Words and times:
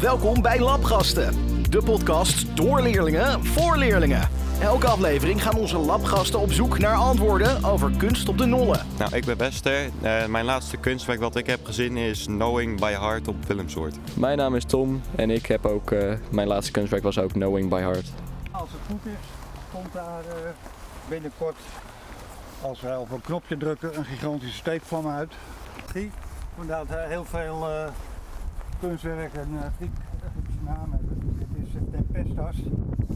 Welkom 0.00 0.42
bij 0.42 0.60
Labgasten, 0.60 1.34
de 1.70 1.82
podcast 1.82 2.56
door 2.56 2.80
leerlingen 2.80 3.44
voor 3.44 3.76
leerlingen. 3.76 4.28
Elke 4.60 4.86
aflevering 4.86 5.42
gaan 5.42 5.56
onze 5.56 5.78
labgasten 5.78 6.40
op 6.40 6.52
zoek 6.52 6.78
naar 6.78 6.96
antwoorden 6.96 7.64
over 7.64 7.90
kunst 7.96 8.28
op 8.28 8.38
de 8.38 8.44
nollen. 8.44 8.86
Nou, 8.98 9.16
ik 9.16 9.24
ben 9.24 9.36
Wester. 9.36 9.90
Uh, 10.02 10.26
mijn 10.26 10.44
laatste 10.44 10.76
kunstwerk 10.76 11.20
wat 11.20 11.36
ik 11.36 11.46
heb 11.46 11.64
gezien 11.64 11.96
is 11.96 12.24
Knowing 12.24 12.80
by 12.80 12.90
Heart 12.92 13.28
op 13.28 13.44
Willemsoort. 13.44 13.96
Mijn 14.16 14.38
naam 14.38 14.54
is 14.54 14.64
Tom 14.64 15.02
en 15.16 15.30
ik 15.30 15.46
heb 15.46 15.66
ook, 15.66 15.90
uh, 15.90 16.12
mijn 16.30 16.48
laatste 16.48 16.72
kunstwerk 16.72 17.02
was 17.02 17.18
ook 17.18 17.32
Knowing 17.32 17.68
by 17.68 17.80
Heart. 17.80 18.06
Als 18.50 18.70
het 18.70 18.80
goed 18.86 19.06
is, 19.06 19.28
komt 19.72 19.92
daar 19.92 20.22
uh, 20.28 20.50
binnenkort, 21.08 21.56
als 22.60 22.80
wij 22.80 22.96
op 22.96 23.10
een 23.10 23.20
knopje 23.20 23.56
drukken, 23.56 23.98
een 23.98 24.04
gigantische 24.04 24.56
steekvlam 24.56 25.08
uit. 25.08 25.32
Vandaar 26.56 26.86
dat 26.86 26.98
heel 27.08 27.24
veel 27.24 27.66
kunstwerk 28.80 29.34
en 29.34 29.48
uh, 29.52 29.60
Griekse 29.76 30.62
naam 30.64 30.92
hebben. 30.92 31.36
Dit 31.38 31.66
is 31.66 31.72
Tempestas. 31.90 32.56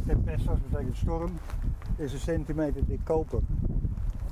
Tempestas 0.07 0.59
betekent 0.69 0.97
storm. 0.97 1.31
Dit 1.97 2.07
is 2.07 2.13
een 2.13 2.19
centimeter 2.19 2.87
dik 2.87 3.01
koper. 3.05 3.41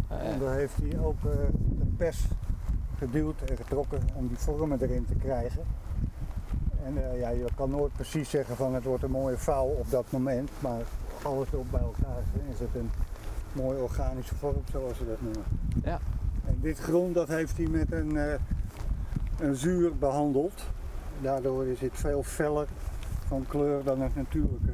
En 0.08 0.38
daar 0.38 0.54
heeft 0.54 0.76
hij 0.76 0.98
ook 0.98 1.24
uh, 1.24 1.32
een 1.80 1.94
pers 1.96 2.24
geduwd 2.98 3.40
en 3.40 3.56
getrokken 3.56 4.00
om 4.14 4.28
die 4.28 4.38
vormen 4.38 4.82
erin 4.82 5.04
te 5.04 5.14
krijgen. 5.14 5.62
En 6.84 6.94
uh, 6.96 7.20
ja, 7.20 7.28
je 7.28 7.44
kan 7.54 7.70
nooit 7.70 7.92
precies 7.92 8.30
zeggen 8.30 8.56
van 8.56 8.74
het 8.74 8.84
wordt 8.84 9.02
een 9.02 9.10
mooie 9.10 9.38
vouw 9.38 9.66
op 9.66 9.90
dat 9.90 10.10
moment, 10.10 10.50
maar 10.58 10.82
alles 11.22 11.48
op 11.50 11.66
bij 11.70 11.80
elkaar 11.80 12.22
is 12.52 12.58
het 12.58 12.74
een 12.74 12.90
mooie 13.52 13.78
organische 13.78 14.34
vorm 14.34 14.62
zoals 14.70 14.96
ze 14.96 15.06
dat 15.06 15.20
noemen. 15.20 15.44
Ja. 15.84 15.98
En 16.46 16.58
dit 16.60 16.78
grond 16.78 17.14
dat 17.14 17.28
heeft 17.28 17.56
hij 17.56 17.66
met 17.66 17.92
een, 17.92 18.14
uh, 18.14 18.32
een 19.38 19.54
zuur 19.54 19.96
behandeld. 19.96 20.62
Daardoor 21.22 21.66
is 21.66 21.80
het 21.80 21.92
veel 21.94 22.22
feller 22.22 22.66
van 23.26 23.44
kleur 23.48 23.82
dan 23.84 24.00
het 24.00 24.16
natuurlijke. 24.16 24.72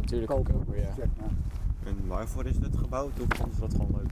Natuurlijke 0.00 0.34
koper, 0.34 0.52
koper, 0.54 0.76
ja. 0.80 0.88
zeg 0.96 1.06
maar. 1.20 1.28
En 1.86 1.96
waarvoor 2.06 2.46
is 2.46 2.56
het 2.62 2.76
gebouwd 2.76 3.10
of 3.20 3.36
vonden 3.36 3.54
ze 3.54 3.60
dat 3.60 3.72
gewoon 3.72 3.90
leuk? 3.96 4.10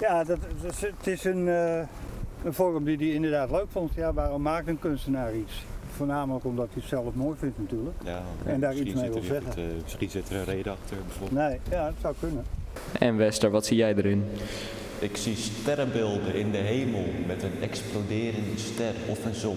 Ja, 0.00 0.24
dat, 0.24 0.38
dat 0.62 0.80
het 0.80 1.06
is 1.06 1.24
een, 1.24 1.48
eh, 1.48 1.78
een 2.44 2.52
vorm 2.54 2.84
die 2.84 2.96
hij 2.96 3.06
inderdaad 3.08 3.50
leuk 3.50 3.66
vond. 3.70 3.94
Ja, 3.94 4.12
waarom 4.12 4.42
maakt 4.42 4.68
een 4.68 4.78
kunstenaar 4.78 5.34
iets? 5.34 5.64
Voornamelijk 5.90 6.44
omdat 6.44 6.66
hij 6.66 6.74
het 6.80 6.88
zelf 6.88 7.14
mooi 7.14 7.36
vindt 7.38 7.58
natuurlijk. 7.58 7.96
Ja, 8.04 8.22
En 8.44 8.60
daar 8.60 8.74
iets 8.74 8.94
mee 8.94 9.08
wil 9.08 9.16
er- 9.16 9.22
zeggen. 9.24 9.48
het, 9.48 9.58
eh, 9.58 9.64
misschien 9.82 10.10
zit 10.10 10.28
er 10.28 10.36
een 10.36 10.44
reden 10.44 10.72
achter 10.72 10.96
bijvoorbeeld. 11.06 11.48
Nee, 11.48 11.60
ja, 11.70 11.86
het 11.86 11.94
zou 12.00 12.14
kunnen. 12.20 12.44
En 12.98 13.16
Wester, 13.16 13.50
wat 13.50 13.66
zie 13.66 13.76
jij 13.76 13.94
erin? 13.94 14.24
Ik 14.98 15.16
zie 15.16 15.36
sterrenbeelden 15.36 16.34
in 16.34 16.50
de 16.50 16.56
hemel 16.58 17.04
met 17.26 17.42
een 17.42 17.60
exploderende 17.62 18.56
ster 18.58 18.94
of 19.08 19.24
een 19.24 19.34
zon. 19.34 19.56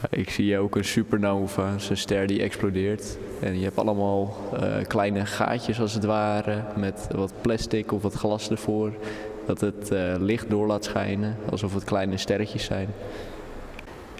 Ik 0.10 0.30
zie 0.30 0.58
ook 0.58 0.76
een 0.76 0.84
supernova, 0.84 1.72
een 1.88 1.96
ster 1.96 2.26
die 2.26 2.42
explodeert. 2.42 3.18
En 3.40 3.58
je 3.58 3.64
hebt 3.64 3.78
allemaal 3.78 4.36
eh, 4.52 4.86
kleine 4.86 5.26
gaatjes 5.26 5.80
als 5.80 5.94
het 5.94 6.04
ware, 6.04 6.62
met 6.76 7.08
wat 7.14 7.32
plastic 7.40 7.92
of 7.92 8.02
wat 8.02 8.14
glas 8.14 8.50
ervoor. 8.50 8.92
Dat 9.46 9.60
het 9.60 9.90
eh, 9.90 10.14
licht 10.18 10.50
door 10.50 10.66
laat 10.66 10.84
schijnen, 10.84 11.36
alsof 11.50 11.74
het 11.74 11.84
kleine 11.84 12.16
sterretjes 12.16 12.64
zijn. 12.64 12.88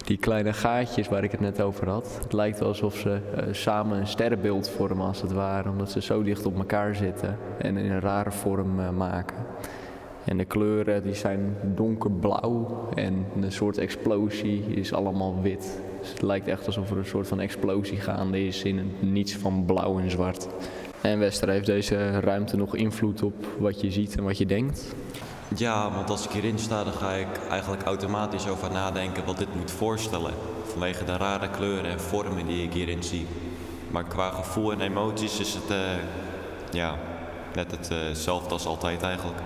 Die 0.05 0.19
kleine 0.19 0.53
gaatjes 0.53 1.08
waar 1.08 1.25
ik 1.25 1.31
het 1.31 1.41
net 1.41 1.61
over 1.61 1.89
had, 1.89 2.19
het 2.23 2.33
lijkt 2.33 2.58
wel 2.58 2.69
alsof 2.69 2.97
ze 2.97 3.19
eh, 3.36 3.45
samen 3.51 3.98
een 3.98 4.06
sterrenbeeld 4.06 4.69
vormen 4.69 5.06
als 5.06 5.23
het 5.23 5.33
ware. 5.33 5.69
Omdat 5.69 5.91
ze 5.91 6.03
zo 6.03 6.23
dicht 6.23 6.47
op 6.47 6.58
elkaar 6.58 6.95
zitten 6.95 7.39
en 7.58 7.77
in 7.77 7.91
een 7.91 8.01
rare 8.01 8.33
vorm 8.33 8.97
maken. 8.97 9.36
En 10.31 10.36
de 10.36 10.45
kleuren 10.45 11.03
die 11.03 11.14
zijn 11.14 11.56
donkerblauw 11.75 12.89
en 12.95 13.27
een 13.41 13.53
soort 13.53 13.78
explosie 13.78 14.64
is 14.75 14.92
allemaal 14.92 15.42
wit. 15.42 15.81
Dus 16.00 16.09
het 16.09 16.23
lijkt 16.23 16.48
echt 16.48 16.67
alsof 16.67 16.91
er 16.91 16.97
een 16.97 17.05
soort 17.05 17.28
van 17.28 17.41
explosie 17.41 18.00
gaande 18.00 18.47
is 18.47 18.62
in 18.62 18.78
het 18.78 19.03
niets 19.03 19.36
van 19.36 19.64
blauw 19.64 19.98
en 19.98 20.11
zwart. 20.11 20.48
En 21.01 21.19
Wester, 21.19 21.48
heeft 21.48 21.67
deze 21.67 22.20
ruimte 22.20 22.56
nog 22.56 22.77
invloed 22.77 23.23
op 23.23 23.35
wat 23.58 23.80
je 23.80 23.91
ziet 23.91 24.17
en 24.17 24.24
wat 24.24 24.39
je 24.39 24.46
denkt? 24.46 24.95
Ja, 25.57 25.91
want 25.95 26.11
als 26.11 26.24
ik 26.24 26.30
hierin 26.30 26.58
sta, 26.58 26.85
dan 26.85 26.92
ga 26.92 27.12
ik 27.12 27.41
eigenlijk 27.51 27.83
automatisch 27.83 28.48
over 28.48 28.70
nadenken 28.73 29.24
wat 29.24 29.39
dit 29.39 29.55
moet 29.55 29.70
voorstellen. 29.70 30.33
Vanwege 30.64 31.05
de 31.05 31.17
rare 31.17 31.51
kleuren 31.51 31.91
en 31.91 32.01
vormen 32.01 32.47
die 32.47 32.62
ik 32.62 32.73
hierin 32.73 33.02
zie. 33.02 33.27
Maar 33.91 34.05
qua 34.05 34.30
gevoel 34.30 34.73
en 34.73 34.80
emoties 34.80 35.41
is 35.41 35.55
het, 35.55 35.70
eh, 35.70 35.79
ja, 36.73 36.98
net 37.55 37.70
het, 37.70 37.89
hetzelfde 37.89 38.51
als 38.51 38.67
altijd 38.67 39.02
eigenlijk. 39.02 39.39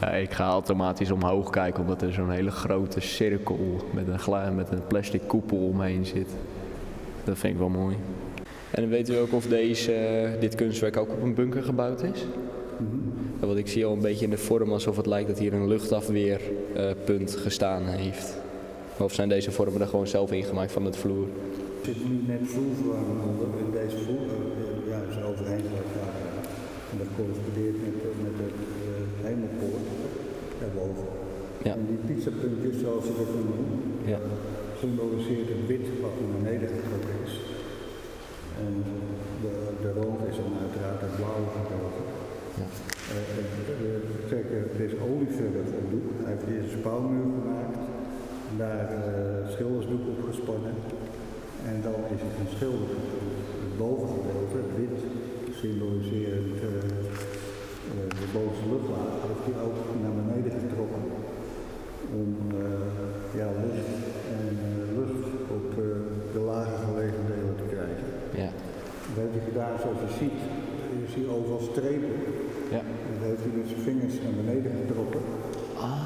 Ja, 0.00 0.10
ik 0.10 0.32
ga 0.32 0.44
automatisch 0.48 1.10
omhoog 1.10 1.50
kijken 1.50 1.80
omdat 1.82 2.02
er 2.02 2.12
zo'n 2.12 2.30
hele 2.30 2.50
grote 2.50 3.00
cirkel 3.00 3.76
met 3.90 4.08
een, 4.08 4.18
gla- 4.18 4.50
met 4.50 4.70
een 4.70 4.86
plastic 4.86 5.20
koepel 5.26 5.58
omheen 5.58 6.06
zit. 6.06 6.28
Dat 7.24 7.38
vind 7.38 7.52
ik 7.52 7.58
wel 7.58 7.68
mooi. 7.68 7.96
En 8.70 8.88
weet 8.88 9.08
u 9.08 9.16
ook 9.16 9.32
of 9.32 9.46
deze, 9.46 9.92
eh, 9.92 10.40
dit 10.40 10.54
kunstwerk 10.54 10.96
ook 10.96 11.10
op 11.10 11.22
een 11.22 11.34
bunker 11.34 11.62
gebouwd 11.62 12.02
is? 12.02 12.24
Ja, 13.40 13.46
Want 13.46 13.58
ik 13.58 13.68
zie 13.68 13.86
al 13.86 13.92
een 13.92 14.00
beetje 14.00 14.24
in 14.24 14.30
de 14.30 14.38
vorm 14.38 14.72
alsof 14.72 14.96
het 14.96 15.06
lijkt 15.06 15.28
dat 15.28 15.38
hier 15.38 15.52
een 15.54 15.68
luchtafweerpunt 15.68 17.36
gestaan 17.36 17.82
heeft. 17.86 18.36
Of 18.98 19.14
zijn 19.14 19.28
deze 19.28 19.50
vormen 19.52 19.80
er 19.80 19.86
gewoon 19.86 20.06
zelf 20.06 20.32
ingemaakt 20.32 20.72
van 20.72 20.84
het 20.84 20.96
vloer? 20.96 21.26
Er 21.80 21.84
zit 21.84 22.08
nu 22.08 22.20
net 22.26 22.40
vloerverwarming 22.44 23.20
onder 23.22 23.46
en 23.58 23.86
deze 23.86 23.96
vloer 24.04 24.20
uh, 24.20 24.90
ja, 24.90 24.98
is 25.10 25.24
overheen. 25.24 25.64
En 26.90 26.98
dat 26.98 27.06
correspondeert 27.16 27.74
met, 27.82 27.94
met 28.22 28.36
de 28.38 28.48
uh, 29.18 29.26
hemelpoort 29.28 29.86
daarboven. 30.60 31.08
Ja. 31.66 31.72
En 31.78 31.84
die 31.90 32.00
pizzapuntjes, 32.08 32.76
zoals 32.82 33.04
ze 33.08 33.12
dat 33.20 33.30
noemen, 33.36 33.60
Ja. 34.12 34.18
symboliseert 34.82 35.48
het 35.54 35.64
wit 35.70 35.86
wat 36.02 36.14
naar 36.20 36.32
beneden 36.38 36.68
getrokken 36.74 37.16
is. 37.26 37.34
En 38.64 38.72
de, 39.44 39.52
de 39.84 39.90
rood 40.00 40.20
is 40.30 40.36
dan 40.42 40.52
uiteraard 40.64 41.00
het 41.06 41.14
blauwe 41.18 41.48
getrokken. 41.56 42.04
Ja. 42.60 42.68
We 44.16 44.20
trekken 44.30 44.60
deze 44.82 44.96
olieverf 45.08 45.68
op 45.80 45.86
doek. 45.94 46.08
Hij 46.22 46.32
heeft 46.32 46.46
eerst 46.54 46.72
een 46.72 46.78
spouwmuur 46.82 47.26
gemaakt. 47.38 47.76
Daar 48.62 48.86
eh 49.00 49.52
schildersdoek 49.54 50.04
op 50.12 50.20
gespannen. 50.30 50.74
En 51.70 51.76
dan 51.86 51.98
is 52.14 52.20
het 52.26 52.36
een 52.42 52.52
schilder. 52.56 52.90
Het 53.64 53.74
bovengedeelte, 53.82 54.56
het 54.64 54.72
wit, 54.80 54.98
symboliserend 55.60 56.56
eh, 56.68 56.68
eh, 56.68 57.35
de 58.20 58.28
bovenste 58.36 58.66
luchtlaag, 58.72 59.12
heeft 59.28 59.44
hij 59.48 59.58
ook 59.66 59.78
naar 60.02 60.14
beneden 60.22 60.52
getrokken. 60.64 61.02
Om 62.20 62.30
eh, 62.62 62.90
ja, 63.40 63.46
licht 63.62 63.88
en 64.38 64.46
eh, 64.66 64.96
lucht 64.98 65.24
op 65.58 65.66
eh, 65.84 65.84
de 66.34 66.40
lager 66.50 66.78
gelegen 66.86 67.22
delen 67.32 67.56
te 67.62 67.66
krijgen. 67.74 68.06
Ja. 68.42 68.50
Dat 69.14 69.18
heeft 69.22 69.34
hij 69.38 69.44
gedaan 69.50 69.74
zoals 69.82 70.00
je 70.06 70.10
ziet. 70.20 70.40
Je 71.04 71.08
ziet 71.14 71.28
overal 71.36 71.62
strepen. 71.72 72.14
Ja. 72.76 72.82
En 73.08 73.12
dat 73.18 73.28
heeft 73.30 73.42
hij 73.46 73.52
met 73.60 73.68
zijn 73.72 73.82
vingers 73.90 74.14
naar 74.24 74.36
beneden 74.42 74.72
getrokken. 74.80 75.20
Ah. 75.88 76.04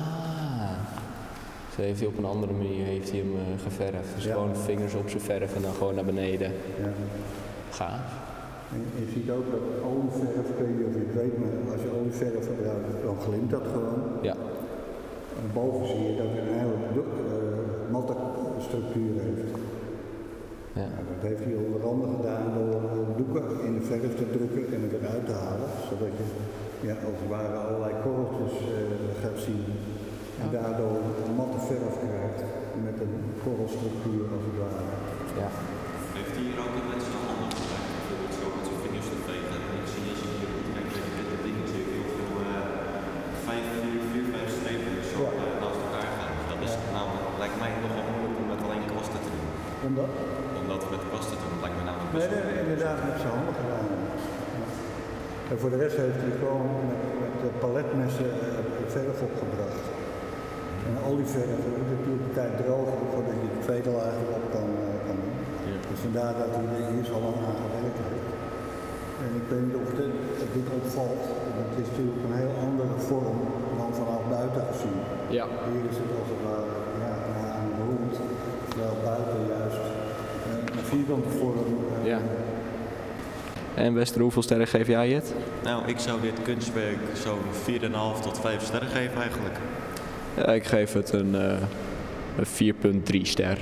Zo 1.75 1.81
heeft 1.83 2.01
hij 2.01 2.09
op 2.09 2.19
een 2.19 2.25
andere 2.35 2.53
manier 2.53 2.85
heeft 2.85 3.11
hij 3.11 3.19
hem 3.19 3.33
eh, 3.37 3.63
geverfd. 3.63 4.15
Dus 4.15 4.25
Ja. 4.25 4.33
gewoon 4.33 4.57
vingers 4.57 4.95
op 4.95 5.09
zijn 5.09 5.23
verf 5.23 5.55
en 5.57 5.63
dan 5.63 5.75
gewoon 5.75 5.95
naar 5.95 6.05
beneden. 6.05 6.51
Ja. 6.83 6.91
Gaaf. 7.71 8.30
En 8.75 8.81
je 9.03 9.07
ziet 9.15 9.29
ook 9.37 9.47
dat 9.55 9.65
olieverf, 9.91 10.47
ik 10.53 10.59
weet 10.61 10.73
niet 10.77 10.87
of 10.89 10.95
je 10.99 11.05
het 11.09 11.17
weet, 11.23 11.35
maar 11.41 11.55
als 11.75 11.83
je 11.87 11.91
olieverf 11.99 12.45
gebruikt, 12.53 12.89
dan 13.07 13.17
glimt 13.27 13.51
dat 13.57 13.67
gewoon. 13.75 14.01
Ja. 14.29 14.37
En 15.41 15.47
boven 15.59 15.85
zie 15.91 16.03
je 16.09 16.15
dat 16.21 16.29
het 16.35 16.39
een 16.43 16.59
hele 16.63 16.77
eh, 16.93 17.93
matte 17.95 18.15
structuur 18.67 19.13
heeft. 19.27 19.51
Ja. 20.81 20.87
Nou, 20.95 21.03
dat 21.13 21.23
heeft 21.29 21.45
hij 21.49 21.57
onder 21.67 21.83
andere 21.93 22.13
gedaan 22.19 22.47
door 22.59 22.75
eh, 22.91 22.99
doeken 23.21 23.45
in 23.69 23.73
de 23.79 23.85
verf 23.93 24.13
te 24.21 24.27
drukken 24.37 24.65
en 24.75 24.81
het 24.87 24.95
eruit 24.99 25.25
te 25.31 25.37
halen. 25.45 25.71
Zodat 25.89 26.13
je 26.19 26.27
ja, 26.89 26.95
als 27.09 27.17
het 27.23 27.31
ware 27.37 27.57
allerlei 27.65 27.93
korreltjes 28.05 28.55
eh, 28.61 28.75
gaat 29.23 29.39
zien. 29.49 29.63
En 30.43 30.49
daardoor 30.59 30.97
een 31.25 31.35
matte 31.41 31.61
verf 31.71 31.95
krijgt 32.05 32.41
met 32.89 32.97
een 33.05 33.17
korrelstructuur 33.45 34.25
als 34.35 34.45
het 34.49 34.57
ware. 34.65 34.95
Ja. 35.41 35.49
Heeft 36.17 36.35
hij 36.37 36.45
hier 36.49 36.59
ook 36.65 36.75
een 36.79 36.89
met 36.95 37.03
zijn 37.07 37.23
handen 37.29 37.51
gebruikt? 37.59 37.89
Bijvoorbeeld 37.97 38.35
zo 38.41 38.45
met 38.57 38.65
zijn 38.69 38.81
vingers 38.85 39.09
te 39.13 39.19
vegen. 39.29 39.59
En 39.69 39.77
ik 39.83 39.89
zie 39.93 40.05
als 40.13 40.21
je 40.25 40.29
hier 40.39 40.53
kijkt 40.75 40.95
met 41.19 41.27
dit 41.33 41.43
ding 41.47 41.59
zie 41.73 41.83
ik 41.85 41.91
heel 41.95 42.09
veel 42.17 42.35
eh, 42.49 42.65
vijf, 43.47 43.65
vier, 43.83 44.01
vier, 44.11 44.27
vijf 44.35 44.49
strepen 44.59 44.95
zo 45.13 45.19
Ja. 45.25 45.31
eh, 45.45 45.55
naast 45.63 45.81
elkaar 45.87 46.11
gaan. 46.19 46.35
Dat 46.53 46.61
is 46.67 46.75
namelijk, 46.97 47.29
lijkt 47.43 47.59
mij 47.63 47.73
nogal 47.85 48.05
moeilijk 48.11 48.37
om 48.43 48.47
met 48.53 48.61
alleen 48.67 48.85
kwasten 48.93 49.23
Omdat? 49.91 50.13
Om 50.61 50.65
dat 50.73 50.83
met 50.95 51.03
kwasten 51.11 51.37
te 51.41 51.47
doen 51.51 51.61
lijkt 51.65 51.79
me 51.79 51.85
namelijk 51.89 52.13
Nee, 52.19 52.29
nee, 52.33 52.43
wel 52.49 52.63
inderdaad 52.65 52.99
met 53.09 53.17
zijn 53.23 53.35
handen 53.37 53.55
gedaan. 53.61 53.87
Ja. 54.59 54.67
En 55.51 55.57
voor 55.61 55.73
de 55.75 55.81
rest 55.85 55.97
heeft 56.05 56.21
hij 56.25 56.35
gewoon 56.43 56.69
met, 56.91 57.03
met 57.23 57.35
de 57.45 57.51
paletmessen 57.63 58.31
eh, 58.45 58.97
verf 58.97 59.19
opgebracht. 59.29 59.87
En 60.87 60.95
olieverf 61.09 61.61
dat 61.65 61.75
doet 61.77 61.91
natuurlijk 61.95 62.25
een 62.27 62.39
tijd 62.41 62.55
drogen 62.63 62.99
voordat 63.13 63.37
je 63.43 63.49
de 63.57 63.63
tweede 63.67 63.91
laag 63.99 64.17
erop 64.25 64.47
kan, 64.57 64.69
eh, 64.85 64.99
kan 65.07 65.17
doen. 65.23 65.39
Dus 65.91 66.01
vandaar 66.07 66.35
dat 66.41 66.51
hij 66.55 66.65
er 66.75 66.89
eerst 66.95 67.13
al 67.17 67.23
lang 67.27 67.39
aan 67.49 67.61
gewerkt 67.65 68.01
heeft. 68.09 68.31
En 69.25 69.31
ik 69.41 69.47
weet 69.51 69.65
niet 69.69 69.81
of 69.85 69.91
dit, 70.01 70.15
of 70.45 70.49
dit 70.59 70.69
opvalt, 70.79 71.25
want 71.57 71.67
het 71.71 71.79
is 71.83 71.89
natuurlijk 71.91 72.23
een 72.27 72.39
heel 72.43 72.55
andere 72.67 72.95
vorm 73.09 73.39
dan 73.81 73.91
vanaf 74.01 74.23
buiten 74.37 74.63
gezien. 74.71 74.99
Ja. 75.39 75.45
Hier 75.71 75.85
is 75.93 75.99
het 76.01 76.11
als 76.21 76.31
het 76.35 76.43
ware 76.49 76.77
ja, 77.05 77.15
naar 77.37 77.55
een 77.63 77.75
rond, 77.89 78.15
terwijl 78.71 78.97
buiten 79.11 79.41
juist 79.55 79.85
eh, 80.49 80.77
een 80.77 80.80
vierkante 80.91 81.29
vorm. 81.29 81.57
eh, 82.03 82.07
Ja. 82.07 82.19
En 83.75 83.95
Wester, 83.95 84.21
hoeveel 84.21 84.43
sterren 84.43 84.67
geef 84.67 84.87
jij 84.87 85.11
het? 85.11 85.35
Nou, 85.63 85.87
ik 85.87 85.99
zou 85.99 86.21
dit 86.21 86.43
kunstwerk 86.43 86.97
zo'n 87.15 87.39
4,5 87.53 88.21
tot 88.21 88.39
5 88.41 88.63
sterren 88.65 88.89
geven 88.89 89.21
eigenlijk. 89.21 89.55
Ja, 90.37 90.47
ik 90.47 90.65
geef 90.65 90.93
het 90.93 91.13
een, 91.13 91.35
eh, 91.35 91.57
een 92.37 92.47
4,3 92.47 93.25
ster. 93.27 93.57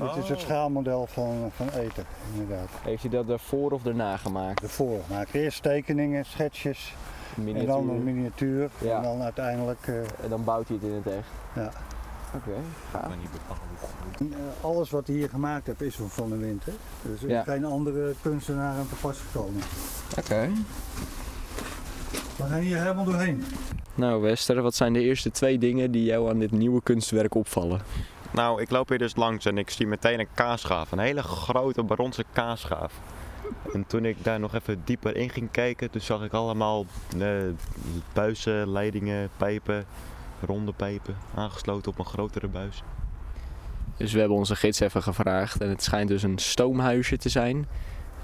Dit 0.00 0.22
is 0.22 0.28
het 0.28 0.40
schaalmodel 0.40 1.06
van, 1.06 1.50
van 1.56 1.68
eten, 1.68 2.04
inderdaad. 2.32 2.68
Heeft 2.82 3.02
hij 3.02 3.10
dat 3.10 3.26
daarvoor 3.28 3.70
of 3.70 3.82
daarna 3.82 4.16
gemaakt? 4.16 4.60
De 4.60 4.68
voor. 4.68 4.98
Maak 5.10 5.28
eerst 5.32 5.62
tekeningen, 5.62 6.24
schetsjes 6.24 6.94
en 7.54 7.66
dan 7.66 7.88
een 7.90 8.04
miniatuur. 8.04 8.70
Ja. 8.78 8.96
En 8.96 9.02
dan 9.02 9.22
uiteindelijk 9.22 9.86
eh, 9.86 9.94
En 9.94 10.28
dan 10.28 10.44
bouwt 10.44 10.68
hij 10.68 10.76
het 10.80 10.90
in 10.90 10.94
het 11.04 11.06
echt. 11.06 11.28
ja. 11.54 11.70
Oké, 12.34 12.50
gaaf. 12.92 13.08
Maar 13.08 13.16
niet 13.20 13.30
bepalen. 13.32 13.62
Eh, 14.20 14.26
Alles 14.60 14.90
wat 14.90 15.06
hij 15.06 15.16
hier 15.16 15.28
gemaakt 15.28 15.66
heeft 15.66 15.80
is 15.80 15.94
van 15.94 16.10
Van 16.10 16.30
de 16.30 16.36
Wind. 16.36 16.64
Hè? 16.64 16.72
Dus 17.02 17.22
er 17.22 17.28
is 17.28 17.34
Ja. 17.34 17.42
geen 17.42 17.64
andere 17.64 18.14
kunstenaar 18.22 18.76
aan 18.78 18.88
te 18.88 18.94
pas 18.94 19.18
gekomen. 19.30 19.62
Oké. 20.18 20.48
We 22.36 22.42
gaan 22.48 22.58
hier 22.60 22.78
helemaal 22.78 23.04
doorheen. 23.04 23.44
Nou 23.94 24.22
Wester, 24.22 24.62
wat 24.62 24.74
zijn 24.74 24.92
de 24.92 25.00
eerste 25.00 25.30
twee 25.30 25.58
dingen 25.58 25.90
die 25.90 26.04
jou 26.04 26.30
aan 26.30 26.38
dit 26.38 26.50
nieuwe 26.50 26.82
kunstwerk 26.82 27.34
opvallen? 27.34 27.80
Nou, 28.32 28.60
ik 28.62 28.70
loop 28.70 28.88
hier 28.88 28.98
dus 28.98 29.16
langs 29.16 29.44
en 29.44 29.58
ik 29.58 29.70
zie 29.70 29.86
meteen 29.86 30.20
een 30.20 30.28
kaasschaaf. 30.34 30.92
Een 30.92 30.98
hele 30.98 31.22
grote 31.22 31.84
bronzen 31.84 32.24
kaasschaaf. 32.32 32.92
En 33.72 33.86
toen 33.86 34.04
ik 34.04 34.24
daar 34.24 34.40
nog 34.40 34.54
even 34.54 34.82
dieper 34.84 35.16
in 35.16 35.30
ging 35.30 35.50
kijken, 35.50 35.90
toen 35.90 36.00
zag 36.00 36.22
ik 36.24 36.32
allemaal 36.32 36.86
eh, 37.18 37.28
buizen, 38.12 38.68
leidingen, 38.72 39.30
pijpen, 39.36 39.84
ronde 40.46 40.72
pijpen, 40.72 41.16
aangesloten 41.34 41.92
op 41.92 41.98
een 41.98 42.04
grotere 42.04 42.48
buis. 42.48 42.82
Dus 44.00 44.12
we 44.12 44.18
hebben 44.18 44.36
onze 44.36 44.56
gids 44.56 44.80
even 44.80 45.02
gevraagd 45.02 45.60
en 45.60 45.68
het 45.68 45.82
schijnt 45.82 46.08
dus 46.08 46.22
een 46.22 46.38
stoomhuisje 46.38 47.16
te 47.16 47.28
zijn. 47.28 47.66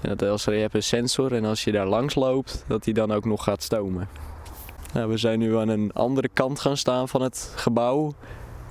En 0.01 0.17
dat 0.17 0.29
als 0.29 0.43
je 0.43 0.51
hebt 0.51 0.73
een 0.73 0.83
sensor 0.83 1.33
en 1.33 1.45
als 1.45 1.63
je 1.63 1.71
daar 1.71 1.85
langs 1.85 2.15
loopt, 2.15 2.63
dat 2.67 2.85
hij 2.85 2.93
dan 2.93 3.11
ook 3.11 3.25
nog 3.25 3.43
gaat 3.43 3.63
stomen. 3.63 4.07
Nou, 4.93 5.09
we 5.09 5.17
zijn 5.17 5.39
nu 5.39 5.57
aan 5.57 5.67
een 5.67 5.91
andere 5.93 6.29
kant 6.33 6.59
gaan 6.59 6.77
staan 6.77 7.07
van 7.09 7.21
het 7.21 7.53
gebouw. 7.55 8.13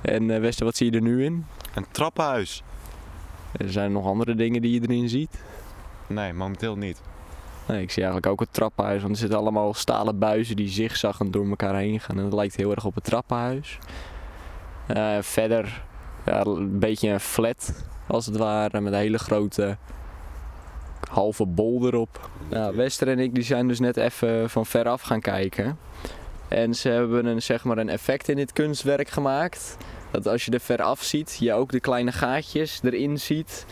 En 0.03 0.31
eh, 0.31 0.41
Wester, 0.41 0.65
wat 0.65 0.77
zie 0.77 0.91
je 0.91 0.97
er 0.97 1.03
nu 1.03 1.25
in? 1.25 1.47
Een 1.75 1.87
trappenhuis? 1.91 2.63
Er 3.53 3.73
zijn 3.73 3.93
nog 3.93 4.07
andere 4.07 4.35
dingen 4.35 4.63
die 4.63 4.73
je 4.73 4.89
erin 4.89 5.09
ziet. 5.09 5.39
Nee, 6.07 6.33
momenteel 6.33 6.77
niet. 6.77 7.01
Nee, 7.69 7.83
ik 7.83 7.91
zie 7.91 8.03
eigenlijk 8.03 8.33
ook 8.33 8.41
het 8.41 8.53
trappenhuis, 8.53 9.01
want 9.01 9.13
er 9.13 9.21
zitten 9.21 9.39
allemaal 9.39 9.75
stalen 9.75 10.19
buizen 10.19 10.57
die 10.57 10.69
zigzaggend 10.69 11.33
door 11.33 11.49
elkaar 11.49 11.77
heen 11.77 12.01
gaan. 12.01 12.17
En 12.17 12.23
dat 12.23 12.33
lijkt 12.33 12.57
heel 12.57 12.71
erg 12.71 12.85
op 12.85 12.95
het 12.95 13.05
trappenhuis. 13.05 13.79
Eh, 14.87 15.19
verder 15.21 15.85
ja, 16.27 16.45
een 16.45 16.79
beetje 16.79 17.09
een 17.09 17.21
flat, 17.21 17.85
als 18.07 18.27
het 18.27 18.37
ware, 18.37 18.81
met 18.81 18.93
een 18.93 18.99
hele 18.99 19.19
grote 19.19 19.77
halve 21.11 21.47
bol 21.47 21.87
erop. 21.87 22.31
Nou, 22.49 22.77
Wester 22.77 23.09
en 23.09 23.19
ik 23.19 23.35
die 23.35 23.45
zijn 23.45 23.69
dus 23.69 23.81
net 23.81 23.97
even 23.97 24.51
van 24.51 24.67
veraf 24.67 25.03
gaan 25.03 25.21
kijken. 25.21 25.79
En 26.49 26.75
ze 26.75 26.89
hebben 26.89 27.27
een, 27.27 27.43
zeg 27.43 27.65
maar, 27.65 27.79
een 27.79 27.89
effect 27.89 28.29
in 28.29 28.37
dit 28.37 28.53
kunstwerk 28.53 29.09
gemaakt. 29.09 29.77
Dat 30.11 30.29
als 30.29 30.45
je 30.45 30.51
er 30.51 30.61
veraf 30.61 31.03
ziet, 31.03 31.37
je 31.41 31.53
ook 31.53 31.71
de 31.71 31.81
kleine 31.81 32.13
gaatjes 32.13 32.81
erin 32.83 33.19
ziet. 33.19 33.67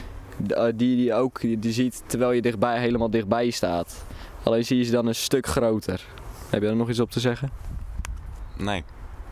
Eh, 0.48 0.64
Die 0.74 1.04
je 1.04 1.14
ook 1.14 1.40
die 1.40 1.72
ziet 1.72 2.02
terwijl 2.06 2.32
je 2.32 2.42
dichtbij, 2.42 2.78
helemaal 2.78 3.10
dichtbij 3.10 3.50
staat. 3.50 4.04
Alleen 4.42 4.64
zie 4.64 4.78
je 4.78 4.84
ze 4.84 4.90
dan 4.90 5.06
een 5.06 5.14
stuk 5.14 5.46
groter. 5.46 6.06
Heb 6.50 6.62
je 6.62 6.68
er 6.68 6.76
nog 6.76 6.88
iets 6.88 7.00
op 7.00 7.10
te 7.10 7.20
zeggen? 7.20 7.50
Nee. 8.56 8.84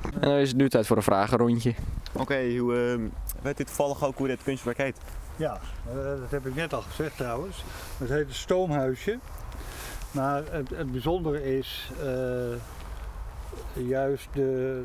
En 0.03 0.29
dan 0.29 0.37
is 0.39 0.49
het 0.49 0.57
nu 0.57 0.69
tijd 0.69 0.87
voor 0.87 0.97
een 0.97 1.03
vragenrondje. 1.03 1.75
Oké, 2.13 2.57
hoe 2.59 2.75
ehm, 2.75 3.09
weet 3.43 3.61
u 3.61 3.65
toevallig 3.65 4.05
ook 4.05 4.19
hoe 4.19 4.27
dit 4.27 4.43
kunstwerk 4.43 4.79
heet? 4.79 4.99
Ja, 5.37 5.61
eh, 5.89 5.95
dat 5.95 6.31
heb 6.31 6.47
ik 6.47 6.55
net 6.55 6.75
al 6.75 6.83
gezegd 6.83 7.17
trouwens. 7.17 7.65
Het 7.99 8.09
heet 8.09 8.29
een 8.29 8.35
stoomhuisje. 8.35 9.19
Maar 10.11 10.43
het, 10.51 10.71
het 10.71 10.93
bijzondere 10.93 11.57
is 11.59 11.91
eh, 12.03 13.87
juist 13.89 14.29
de, 14.33 14.85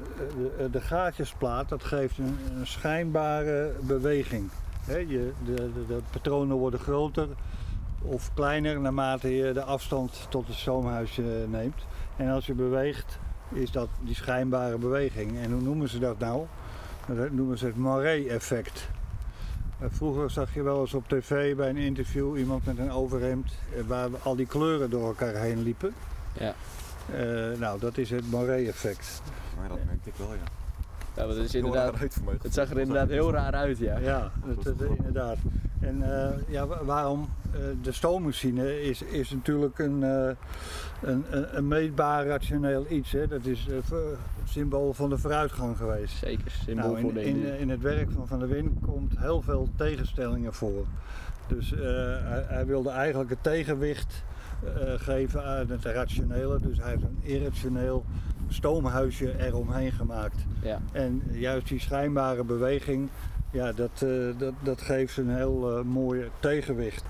de, 0.57 0.69
de 0.69 0.81
gaatjesplaat, 0.81 1.69
dat 1.69 1.83
geeft 1.83 2.17
een, 2.17 2.37
schijnbare 2.63 3.71
beweging. 3.81 4.49
Je, 4.85 5.31
de, 5.45 5.53
de, 5.53 5.85
de 5.87 5.99
patronen 6.11 6.57
worden 6.57 6.79
groter 6.79 7.27
of 8.01 8.33
kleiner 8.33 8.79
naarmate 8.79 9.35
je 9.35 9.53
de 9.53 9.63
afstand 9.63 10.25
tot 10.29 10.47
het 10.47 10.55
stoomhuisje 10.55 11.45
neemt. 11.47 11.85
En 12.15 12.29
als 12.29 12.45
je 12.45 12.53
beweegt, 12.53 13.19
is 13.49 13.71
dat 13.71 13.87
die 13.99 14.15
schijnbare 14.15 14.77
beweging. 14.77 15.37
En 15.37 15.51
hoe 15.51 15.61
noemen 15.61 15.89
ze 15.89 15.99
dat 15.99 16.19
nou? 16.19 16.45
Dat 17.07 17.31
noemen 17.31 17.57
ze 17.57 17.65
het 17.65 17.75
Moiré-effect. 17.77 18.89
Eh, 19.79 19.87
Vroeger 19.91 20.31
zag 20.31 20.53
je 20.53 20.61
wel 20.63 20.81
eens 20.81 20.93
op 20.93 21.07
tv 21.07 21.55
bij 21.55 21.69
een 21.69 21.77
interview 21.77 22.37
iemand 22.37 22.65
met 22.65 22.77
een 22.77 22.91
overhemd 22.91 23.51
eh, 23.75 23.81
waar 23.87 24.09
al 24.23 24.35
die 24.35 24.45
kleuren 24.45 24.89
door 24.89 25.05
elkaar 25.07 25.33
heen 25.35 25.63
liepen. 25.63 25.93
Ja. 26.39 26.53
Eh, 27.13 27.59
nou, 27.59 27.79
dat 27.79 27.97
is 27.97 28.09
het 28.09 28.31
Moiré-effect. 28.31 29.21
Maar 29.59 29.67
dat 29.69 29.77
merkte 29.85 30.09
ik 30.09 30.15
wel, 30.17 30.33
ja. 30.33 30.39
Ja, 31.15 31.25
dat 31.27 31.35
is 31.35 31.55
inderdaad, 31.55 31.93
het 32.41 32.53
zag 32.53 32.69
er 32.69 32.79
inderdaad 32.79 33.09
heel 33.09 33.31
raar 33.31 33.53
uit, 33.53 33.77
ja. 33.77 33.97
Ja, 33.97 34.31
dat, 34.45 34.63
dat- 34.77 34.89
inderdaad. 34.97 35.37
En 35.79 36.01
eh, 36.21 36.37
ja, 36.47 36.67
wa- 36.67 36.83
waarom? 36.83 37.29
Eh, 37.53 37.59
de 37.81 37.91
stoommachine 37.91 38.81
is, 38.81 39.01
is 39.01 39.29
natuurlijk 39.29 39.79
een, 39.79 40.03
eh, 40.03 40.29
een, 41.01 41.25
een, 41.29 41.57
een 41.57 41.67
meetbaar 41.67 42.25
rationeel 42.25 42.85
iets. 42.89 43.11
Hè. 43.11 43.27
Dat 43.27 43.45
is 43.45 43.67
een 43.69 44.17
symbool 44.43 44.93
van 44.93 45.09
de 45.09 45.17
vooruitgang 45.17 45.77
geweest. 45.77 46.17
Zeker, 46.17 46.51
symbool 46.51 46.91
Nou, 46.91 47.01
voor 47.01 47.09
in, 47.09 47.41
de 47.41 47.49
in, 47.49 47.59
in 47.59 47.69
het 47.69 47.81
werk 47.81 48.11
van 48.11 48.27
Van 48.27 48.39
der 48.39 48.47
Win 48.47 48.77
komt 48.81 49.19
heel 49.19 49.41
veel 49.41 49.69
tegenstellingen 49.75 50.53
voor. 50.53 50.85
Dus 51.47 51.73
eh, 51.73 51.79
hij, 52.23 52.43
hij 52.47 52.65
wilde 52.65 52.89
eigenlijk 52.89 53.29
het 53.29 53.43
tegenwicht 53.43 54.23
eh, 54.63 54.93
geven 54.95 55.45
aan 55.45 55.69
het 55.69 55.85
rationele. 55.85 56.59
Dus 56.59 56.77
hij 56.77 56.89
heeft 56.89 57.03
een 57.03 57.19
irrationeel 57.21 58.05
stoomhuisje 58.47 59.45
eromheen 59.45 59.91
gemaakt. 59.91 60.45
Ja. 60.61 60.79
En 60.91 61.21
juist 61.31 61.67
die 61.67 61.79
schijnbare 61.79 62.43
beweging, 62.43 63.09
ja, 63.51 63.71
dat, 63.71 63.91
eh, 63.93 64.09
dat, 64.37 64.53
dat 64.63 64.81
geeft 64.81 65.17
een 65.17 65.35
heel 65.35 65.77
eh 65.77 65.83
mooi 65.83 66.29
tegenwicht. 66.39 67.03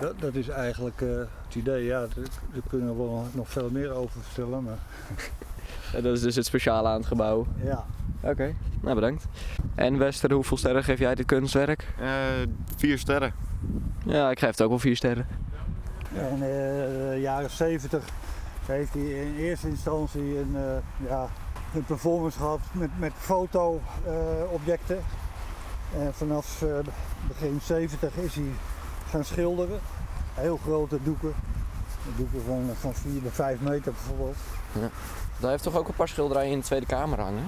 Dat, 0.00 0.20
dat 0.20 0.34
is 0.34 0.48
eigenlijk 0.48 1.00
eh, 1.00 1.08
het 1.46 1.54
idee. 1.54 1.84
Ja, 1.84 2.00
daar 2.00 2.62
kunnen 2.68 2.88
we 2.88 2.94
wel 2.94 3.26
nog 3.32 3.48
veel 3.48 3.70
meer 3.70 3.90
over 3.90 4.20
vertellen. 4.20 4.62
Maar 4.62 4.78
En 5.94 6.02
dat 6.02 6.12
is 6.16 6.20
dus 6.20 6.36
het 6.36 6.46
speciale 6.46 6.88
aan 6.88 6.96
het 6.96 7.06
gebouw. 7.06 7.46
ja, 7.64 7.84
Oké, 8.20 8.54
nou 8.80 8.94
bedankt. 8.94 9.24
En 9.74 9.98
Wester, 9.98 10.32
hoeveel 10.32 10.56
sterren 10.56 10.84
geef 10.84 10.98
jij 10.98 11.14
dit 11.14 11.26
kunstwerk? 11.26 11.94
Eh, 12.00 12.08
vier 12.76 12.98
sterren. 12.98 13.34
Ja, 14.04 14.30
ik 14.30 14.38
geef 14.38 14.48
het 14.50 14.62
ook 14.62 14.68
wel 14.68 14.78
vier 14.78 14.96
sterren. 14.96 15.26
In 16.12 16.38
de 16.38 17.18
jaren 17.20 17.50
70 17.50 18.04
heeft 18.66 18.92
hij 18.92 19.02
in 19.02 19.36
eerste 19.36 19.68
instantie 19.68 20.38
een, 20.38 20.56
eh, 20.56 21.08
ja, 21.08 21.28
een 21.74 21.84
performance 21.84 22.38
gehad 22.38 22.60
met, 22.72 22.90
met 22.98 23.12
foto-objecten. 23.16 24.98
en 25.98 26.14
vanaf 26.14 26.62
eh, 26.62 26.78
begin 27.28 27.60
70 27.62 28.16
is 28.16 28.34
hij 28.34 28.50
gaan 29.12 29.24
schilderen. 29.24 29.80
Heel 30.34 30.58
grote 30.62 30.98
doeken. 31.02 31.34
Doeken 32.16 32.42
van, 32.46 32.70
van 32.80 32.94
4 32.94 33.20
bij 33.22 33.30
5 33.30 33.60
meter 33.60 33.92
bijvoorbeeld. 33.92 34.36
Hij 35.40 35.50
heeft 35.50 35.62
toch 35.62 35.76
ook 35.76 35.88
een 35.88 35.94
paar 35.94 36.08
schilderijen 36.08 36.52
in 36.52 36.58
de 36.58 36.64
Tweede 36.64 36.86
Kamer 36.86 37.20
hangen? 37.20 37.44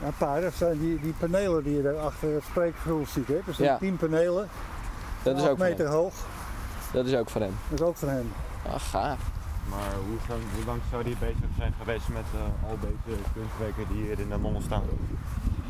Ja, 0.00 0.06
Een 0.06 0.16
paar, 0.18 0.40
dat 0.40 0.54
zijn 0.54 0.78
die, 0.78 1.00
die 1.00 1.12
panelen 1.18 1.62
die 1.64 1.76
je 1.76 1.82
daar 1.82 1.98
achter 1.98 2.34
het 2.34 2.44
spreekvloer 2.50 3.06
ziet. 3.06 3.28
Hè? 3.28 3.38
Dat 3.46 3.54
zijn 3.54 3.68
Ja. 3.68 3.76
10 3.78 3.96
panelen, 3.96 4.48
Dat 5.22 5.36
is 5.36 5.42
8 5.42 5.50
ook 5.50 5.58
van 5.58 5.66
meter 5.68 5.84
hem. 5.84 5.94
hoog. 5.94 6.14
Dat 6.92 7.06
is 7.06 7.14
ook 7.14 7.30
van 7.30 7.40
hem. 7.42 7.54
Dat 7.68 7.80
is 7.80 7.86
ook 7.86 7.96
van 7.96 8.08
hem. 8.08 8.32
Ah, 8.66 8.80
gaaf. 8.80 9.18
Maar 9.70 9.92
hoe, 10.06 10.16
lang- 10.28 10.42
hoe 10.54 10.64
lang 10.66 10.80
zou 10.90 11.02
die 11.04 11.16
bezig 11.20 11.50
zijn 11.58 11.74
geweest 11.78 12.08
met 12.08 12.24
eh, 12.34 12.68
al 12.70 12.76
deze 12.80 13.18
kunstwerken 13.34 13.84
die 13.94 14.02
hier 14.04 14.18
in 14.18 14.28
de 14.28 14.36
mond 14.38 14.62
staan? 14.64 14.82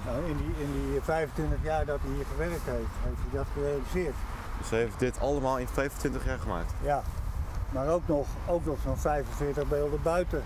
Nou, 0.06 0.18
in, 0.30 0.37
die, 0.37 0.64
in 0.64 0.70
die 0.90 1.00
25 1.02 1.58
jaar 1.62 1.84
dat 1.84 1.99
hij 2.04 2.14
hier 2.14 2.25
gewerkt 2.32 2.64
heeft, 2.64 2.94
heeft 3.04 3.20
hij 3.25 3.32
dat 3.38 3.46
gerealiseerd. 3.54 4.14
Hij 4.71 4.78
heeft 4.78 4.99
dit 4.99 5.21
allemaal 5.21 5.59
in 5.59 5.66
25 5.69 6.25
jaar 6.25 6.38
gemaakt. 6.38 6.73
Ja, 6.83 7.02
maar 7.73 7.88
ook 7.88 8.02
nog, 8.09 8.26
ook 8.47 8.64
nog 8.66 8.76
zo'n 8.85 8.97
45 8.97 9.69
beelden 9.69 9.99
buiten. 10.02 10.42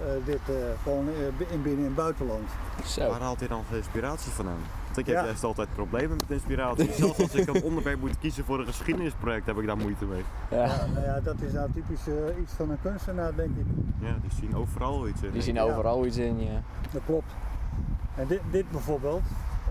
eh, 0.00 0.24
dit 0.26 0.38
eh, 0.48 0.54
gewoon 0.82 1.08
eh, 1.08 1.50
in 1.52 1.62
binnen- 1.62 1.86
en 1.86 1.94
buitenland. 1.94 2.48
Zo. 2.84 3.08
Waar 3.08 3.20
haalt 3.20 3.38
hij 3.38 3.48
dan 3.48 3.62
zijn 3.68 3.78
inspiratie 3.80 4.32
vandaan? 4.32 4.58
Want 4.84 4.96
ik 4.98 5.06
heb 5.06 5.14
Ja. 5.16 5.24
juist 5.24 5.44
altijd 5.44 5.68
problemen 5.74 6.16
met 6.16 6.30
inspiratie. 6.30 6.92
Zelfs 6.98 7.18
als 7.20 7.34
ik 7.34 7.48
een 7.48 7.62
onderwerp 7.62 8.00
moet 8.00 8.18
kiezen 8.18 8.44
voor 8.44 8.58
een 8.58 8.66
geschiedenisproject 8.66 9.46
heb 9.46 9.58
ik 9.58 9.66
daar 9.66 9.76
moeite 9.76 10.04
mee. 10.04 10.24
Ja. 10.50 10.66
Nou 10.94 11.04
ja, 11.06 11.20
dat 11.20 11.34
is 11.40 11.52
nou 11.52 11.70
typisch 11.72 12.00
iets 12.40 12.52
van 12.52 12.70
een 12.70 12.78
kunstenaar, 12.82 13.34
denk 13.34 13.56
ik. 13.56 13.66
Ja, 14.00 14.16
die 14.20 14.30
zien 14.40 14.56
overal 14.56 15.08
iets 15.08 15.22
in. 15.22 15.30
Die 15.32 15.42
zien 15.42 15.54
Ja. 15.54 15.62
overal 15.62 16.06
iets 16.06 16.16
in, 16.16 16.40
ja. 16.40 16.60
Dat 16.90 17.02
klopt. 17.06 17.32
En 18.14 18.26
dit, 18.26 18.40
dit 18.50 18.70
bijvoorbeeld, 18.70 19.22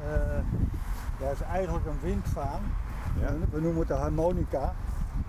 eh 0.03 0.11
dat 1.19 1.31
is 1.31 1.41
eigenlijk 1.41 1.85
een 1.85 1.99
windvaan. 2.01 2.61
Ja. 3.19 3.33
We 3.51 3.61
noemen 3.61 3.79
het 3.79 3.87
de 3.87 3.93
harmonica. 3.93 4.73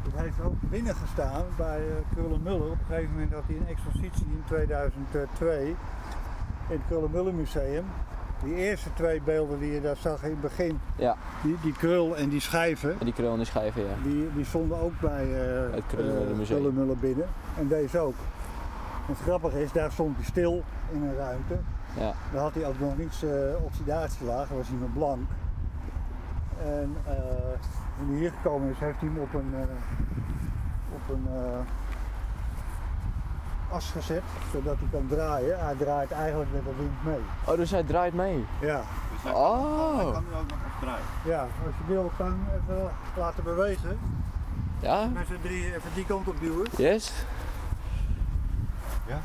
Het 0.02 0.14
heeft 0.14 0.40
ook 0.44 0.54
binnengestaan 0.60 1.44
bij 1.56 1.80
uh, 1.80 1.94
Krullenmuller. 2.12 2.70
Op 2.70 2.78
een 2.78 2.86
gegeven 2.86 3.12
moment 3.12 3.32
had 3.32 3.42
hij 3.46 3.56
een 3.56 3.66
expositie 3.66 4.26
in 4.26 4.42
2002 4.46 5.66
in 5.68 5.76
het 6.68 6.80
Krullenmuller 6.86 7.34
Museum. 7.34 7.84
Die 8.44 8.54
eerste 8.54 8.92
twee 8.94 9.22
beelden 9.22 9.58
die 9.58 9.72
je 9.72 9.80
daar 9.80 9.96
zag 9.96 10.22
in 10.22 10.30
het 10.30 10.40
begin, 10.40 10.80
Ja, 10.96 11.16
die, 11.42 11.56
die 11.62 11.72
krul 11.72 12.16
en 12.16 12.28
die 12.28 12.40
schijven, 12.40 12.90
en 12.98 13.04
die 13.04 13.14
krul 13.14 13.30
en 13.30 13.36
die 13.36 13.46
schijven, 13.46 13.82
ja. 13.82 13.94
die, 14.02 14.32
die 14.34 14.44
stonden 14.44 14.78
ook 14.78 15.00
bij 15.00 15.24
eh 15.24 15.74
Het 15.74 15.84
Krullenmuller 16.46 16.94
eh, 16.94 17.00
binnen. 17.00 17.26
En 17.58 17.68
deze 17.68 17.98
ook. 17.98 18.14
En 19.06 19.12
het 19.12 19.22
grappige 19.22 19.62
is, 19.62 19.72
daar 19.72 19.92
stond 19.92 20.16
hij 20.16 20.24
stil 20.24 20.62
in 20.92 21.02
een 21.02 21.16
ruimte. 21.16 21.58
Ja, 21.98 22.12
Daar 22.32 22.42
had 22.42 22.54
hij 22.54 22.66
ook 22.66 22.80
nog 22.80 22.98
niets 22.98 23.22
eh 23.22 23.30
oxidatielaag, 23.64 24.48
was 24.48 24.68
hij 24.68 24.76
nog 24.80 24.92
blank. 24.92 25.20
En 26.64 26.96
eh, 27.04 27.14
toen 27.98 28.08
hij 28.08 28.16
hier 28.18 28.30
gekomen 28.42 28.70
is, 28.70 28.78
heeft 28.78 29.00
hij 29.00 29.08
hem 29.08 29.18
op 29.18 29.34
een, 29.34 29.54
eh, 29.54 29.60
op 30.94 31.08
een 31.16 31.26
eh, 31.34 31.58
as 33.74 33.90
gezet, 33.90 34.22
zodat 34.52 34.76
hij 34.78 34.88
kan 34.90 35.06
draaien. 35.08 35.58
Hij 35.64 35.74
draait 35.74 36.10
eigenlijk 36.10 36.52
met 36.52 36.64
de 36.64 36.74
wind 36.78 37.04
mee. 37.04 37.20
Oh, 37.46 37.56
dus 37.56 37.70
hij 37.70 37.82
draait 37.82 38.14
mee. 38.14 38.44
Ja, 38.60 38.80
Oh, 39.32 39.98
nu 39.98 40.04
ook 40.06 40.12
nog 40.12 40.42
even 40.42 40.80
draaien. 40.80 41.04
ja 41.24 41.40
als 41.40 41.74
je 41.78 41.92
wil, 41.92 42.10
kan 42.16 42.34
even 42.54 42.90
laten 43.16 43.44
bewegen. 43.44 43.98
ja, 44.80 45.06
Met 45.06 45.26
z'n 45.26 45.38
drie 45.42 45.64
even 45.74 45.90
die 45.94 46.04
kant 46.06 46.28
op 46.28 46.40
duwen. 46.40 46.66
yes. 46.76 47.12
Ja. 49.06 49.18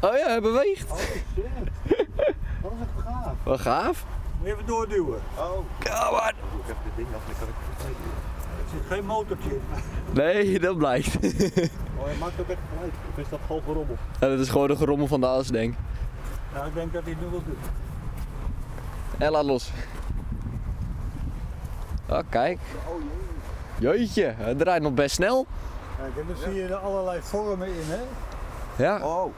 Oh 0.00 0.16
ja, 0.16 0.26
hij 0.26 0.40
beweegt. 0.40 0.90
Oh 0.90 0.96
shit, 0.98 1.24
dat 2.62 2.72
is 2.72 2.80
echt 2.80 3.04
gaaf. 3.06 3.32
Wat 3.42 3.60
gaaf. 3.60 4.04
Moet 4.40 4.48
je 4.48 4.54
even 4.54 4.66
doorduwen. 4.66 5.20
Oh, 5.36 5.42
Come 5.78 6.10
on. 6.10 6.32
doe 6.50 6.60
ik 6.60 6.64
even 6.64 6.76
dit 6.84 6.96
ding 6.96 7.08
af, 7.14 7.22
dan 7.26 7.34
kan 7.38 7.48
ik 7.48 7.54
het. 7.76 7.86
Er 7.86 8.78
zit 8.80 8.86
geen 8.88 9.04
motortje 9.06 9.50
in. 9.50 9.62
Nee, 10.22 10.60
dat 10.60 10.76
blijkt. 10.78 11.14
Oh, 12.00 12.06
hij 12.06 12.14
maakt 12.14 12.40
ook 12.40 12.48
echt 12.48 12.58
geluid. 12.74 12.92
Of 13.12 13.18
is 13.18 13.28
dat 13.28 13.38
gewoon 13.46 13.62
gerommel? 13.62 13.96
Ja, 14.20 14.28
dat 14.28 14.38
is 14.38 14.48
gewoon 14.48 14.68
de 14.68 14.76
gerommel 14.76 15.06
van 15.06 15.20
de 15.20 15.26
as, 15.26 15.48
denk 15.48 15.72
ik. 15.72 15.78
Nou, 16.54 16.66
ik 16.66 16.74
denk 16.74 16.92
dat 16.92 17.02
hij 17.02 17.12
het 17.12 17.20
nu 17.22 17.28
wil 17.30 17.42
doen. 17.44 17.58
En 19.18 19.30
laat 19.30 19.44
los. 19.44 19.70
Oh, 22.08 22.18
kijk. 22.28 22.58
Jeetje, 23.78 24.34
hij 24.36 24.54
draait 24.54 24.82
nog 24.82 24.94
best 24.94 25.14
snel. 25.14 25.46
Kijk, 25.98 26.16
en 26.16 26.24
dan 26.26 26.36
zie 26.36 26.54
je 26.54 26.66
er 26.68 26.74
allerlei 26.76 27.20
vormen 27.22 27.68
in, 27.68 27.82
hè? 27.84 28.00
Ja. 28.84 28.98
Oh. 29.06 29.32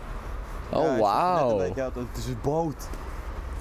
Oh, 0.71 0.99
wauw. 0.99 1.59
Het 1.59 1.95
is 2.17 2.27
een 2.27 2.39
boot. 2.43 2.89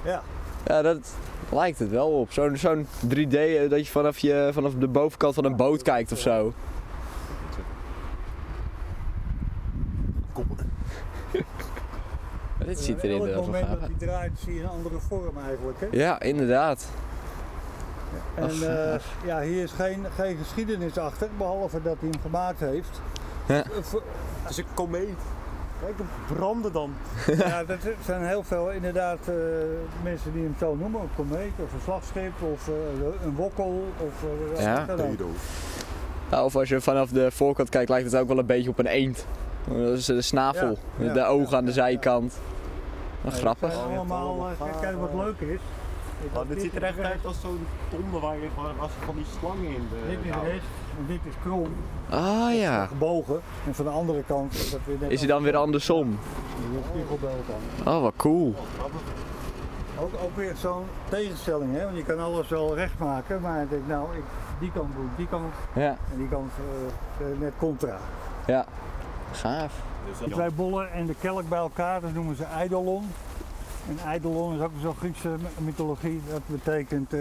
Ja. 0.03 0.21
Ja, 0.65 0.81
dat 0.81 1.13
lijkt 1.51 1.79
het 1.79 1.89
wel 1.89 2.07
op. 2.07 2.31
Zo'n 2.31 2.57
zo'n 2.57 2.87
3D 3.07 3.33
eh, 3.33 3.69
dat 3.69 3.85
je 3.85 3.91
vanaf, 3.91 4.17
je 4.17 4.49
vanaf 4.53 4.73
de 4.73 4.87
bovenkant 4.87 5.33
van 5.33 5.45
een 5.45 5.55
boot 5.55 5.81
kijkt 5.81 6.11
of 6.11 6.19
zo. 6.19 6.53
Dit 12.65 12.79
ziet 12.79 13.03
er 13.03 13.09
inderdaad 13.09 13.35
wel 13.35 13.45
moment 13.45 13.65
gaaf 13.65 13.73
dat 13.73 13.81
uit. 13.89 13.99
hij 13.99 14.07
draait, 14.07 14.31
zie 14.39 14.53
je 14.53 14.61
een 14.61 14.69
andere 14.69 14.99
vorm 14.99 15.37
eigenlijk, 15.47 15.79
hè? 15.79 15.87
Ja, 15.91 16.19
inderdaad. 16.21 16.87
En 18.35 18.43
Ach, 18.43 18.61
eh, 18.61 18.99
ja, 19.25 19.41
hier 19.41 19.63
is 19.63 19.71
geen, 19.71 20.05
geen 20.15 20.37
geschiedenis 20.37 20.97
achter, 20.97 21.27
behalve 21.37 21.81
dat 21.81 21.95
hij 21.99 22.09
hem 22.09 22.21
gemaakt 22.21 22.59
heeft. 22.59 23.01
Ja. 23.47 23.63
Eh, 23.63 23.69
Het 24.41 24.49
is 24.49 24.57
een 24.57 24.65
komeet. 24.73 25.17
Kijk 25.85 25.97
hem 25.97 26.35
branden 26.37 26.71
dan. 26.71 26.93
ja, 27.37 27.63
dat 27.71 27.77
zijn 28.05 28.23
heel 28.25 28.43
veel 28.43 28.71
inderdaad 28.71 29.19
eh, 29.27 29.35
mensen 30.03 30.33
die 30.33 30.43
hem 30.43 30.55
zo 30.59 30.75
noemen. 30.75 31.01
Een 31.01 31.09
komeet 31.15 31.51
of 31.57 31.73
een 31.73 31.81
slagschip 31.83 32.41
of 32.53 32.67
eh, 32.67 32.73
een 33.25 33.35
wokkel 33.35 33.87
of 33.97 34.23
eh, 34.57 34.63
Ja. 34.63 34.85
ook. 34.89 35.19
Nou, 36.29 36.45
of 36.45 36.55
als 36.55 36.69
je 36.69 36.81
vanaf 36.81 37.09
de 37.09 37.31
voorkant 37.31 37.69
kijkt, 37.69 37.89
lijkt 37.89 38.11
het 38.11 38.21
ook 38.21 38.27
wel 38.27 38.37
een 38.37 38.45
beetje 38.45 38.69
op 38.69 38.79
een 38.79 38.85
eend. 38.85 39.25
Dat 39.67 39.97
is 39.97 40.05
de 40.05 40.21
snavel, 40.21 40.77
Ja, 40.97 41.05
ja, 41.05 41.13
de 41.13 41.23
ogen 41.25 41.49
ja, 41.51 41.57
aan 41.57 41.65
de 41.65 41.71
ja, 41.73 41.77
ja. 41.77 41.83
zijkant. 41.83 42.39
Grappig. 43.27 43.73
allemaal, 43.75 44.47
kijk, 44.59 44.81
kijk 44.81 44.99
wat 44.99 45.13
leuk 45.13 45.39
is. 45.39 45.59
Oh, 46.33 46.41
dit 46.47 46.61
ziet 46.61 46.75
er 46.75 46.83
echt 46.83 46.99
uit 46.99 47.25
als 47.25 47.41
zo'n 47.41 47.67
tonde 47.89 48.19
waar 48.19 48.35
je 48.35 48.47
als 48.79 48.91
van 49.05 49.15
die 49.15 49.25
slangen 49.39 49.65
in 49.65 49.87
de. 49.89 50.09
Dit 50.09 50.19
is 50.25 50.61
en 50.99 51.05
dit 51.07 51.19
is 51.23 51.33
krom, 51.43 51.67
Ah 52.09 52.53
ja. 52.55 52.85
gebogen. 52.85 53.41
En 53.67 53.75
van 53.75 53.85
de 53.85 53.91
andere 53.91 54.23
kant 54.27 54.53
is 54.53 54.71
dat 54.71 54.79
weer 54.85 54.97
net 54.99 55.11
Is 55.11 55.19
hij 55.19 55.27
dan 55.27 55.43
weer 55.43 55.55
andersom? 55.55 56.19
spiegelbeeld 56.89 57.45
aan. 57.85 57.93
Oh, 57.95 58.01
wat 58.01 58.13
cool. 58.15 58.55
Ook, 59.99 60.11
ook 60.23 60.35
weer 60.35 60.55
zo'n 60.55 60.83
tegenstelling, 61.09 61.75
hè? 61.75 61.83
want 61.83 61.97
je 61.97 62.03
kan 62.03 62.19
alles 62.19 62.47
wel 62.47 62.75
recht 62.75 62.99
maken, 62.99 63.41
maar 63.41 63.61
ik 63.61 63.69
denk 63.69 63.87
nou, 63.87 64.15
ik 64.15 64.23
die 64.59 64.71
kant 64.71 64.93
doe, 64.95 65.03
ik 65.05 65.17
die 65.17 65.27
kant 65.27 65.53
Ja, 65.73 65.89
en 66.11 66.17
die 66.17 66.27
kant 66.29 66.51
eh, 67.19 67.25
eh, 67.31 67.39
net 67.39 67.53
contra. 67.57 67.97
ja. 68.47 68.65
Gaaf. 69.31 69.73
De 70.25 70.29
twee 70.31 70.51
bollen 70.51 70.91
en 70.91 71.05
de 71.05 71.15
kelk 71.21 71.49
bij 71.49 71.59
elkaar, 71.59 72.01
dat 72.01 72.13
noemen 72.13 72.35
ze 72.35 72.43
eidolon. 72.43 73.03
En 73.87 73.97
eidolon 74.05 74.55
is 74.55 74.61
ook 74.61 74.71
zo'n 74.81 74.95
Griekse 74.95 75.29
mythologie, 75.57 76.21
dat 76.29 76.41
betekent 76.45 77.13
eh, 77.13 77.19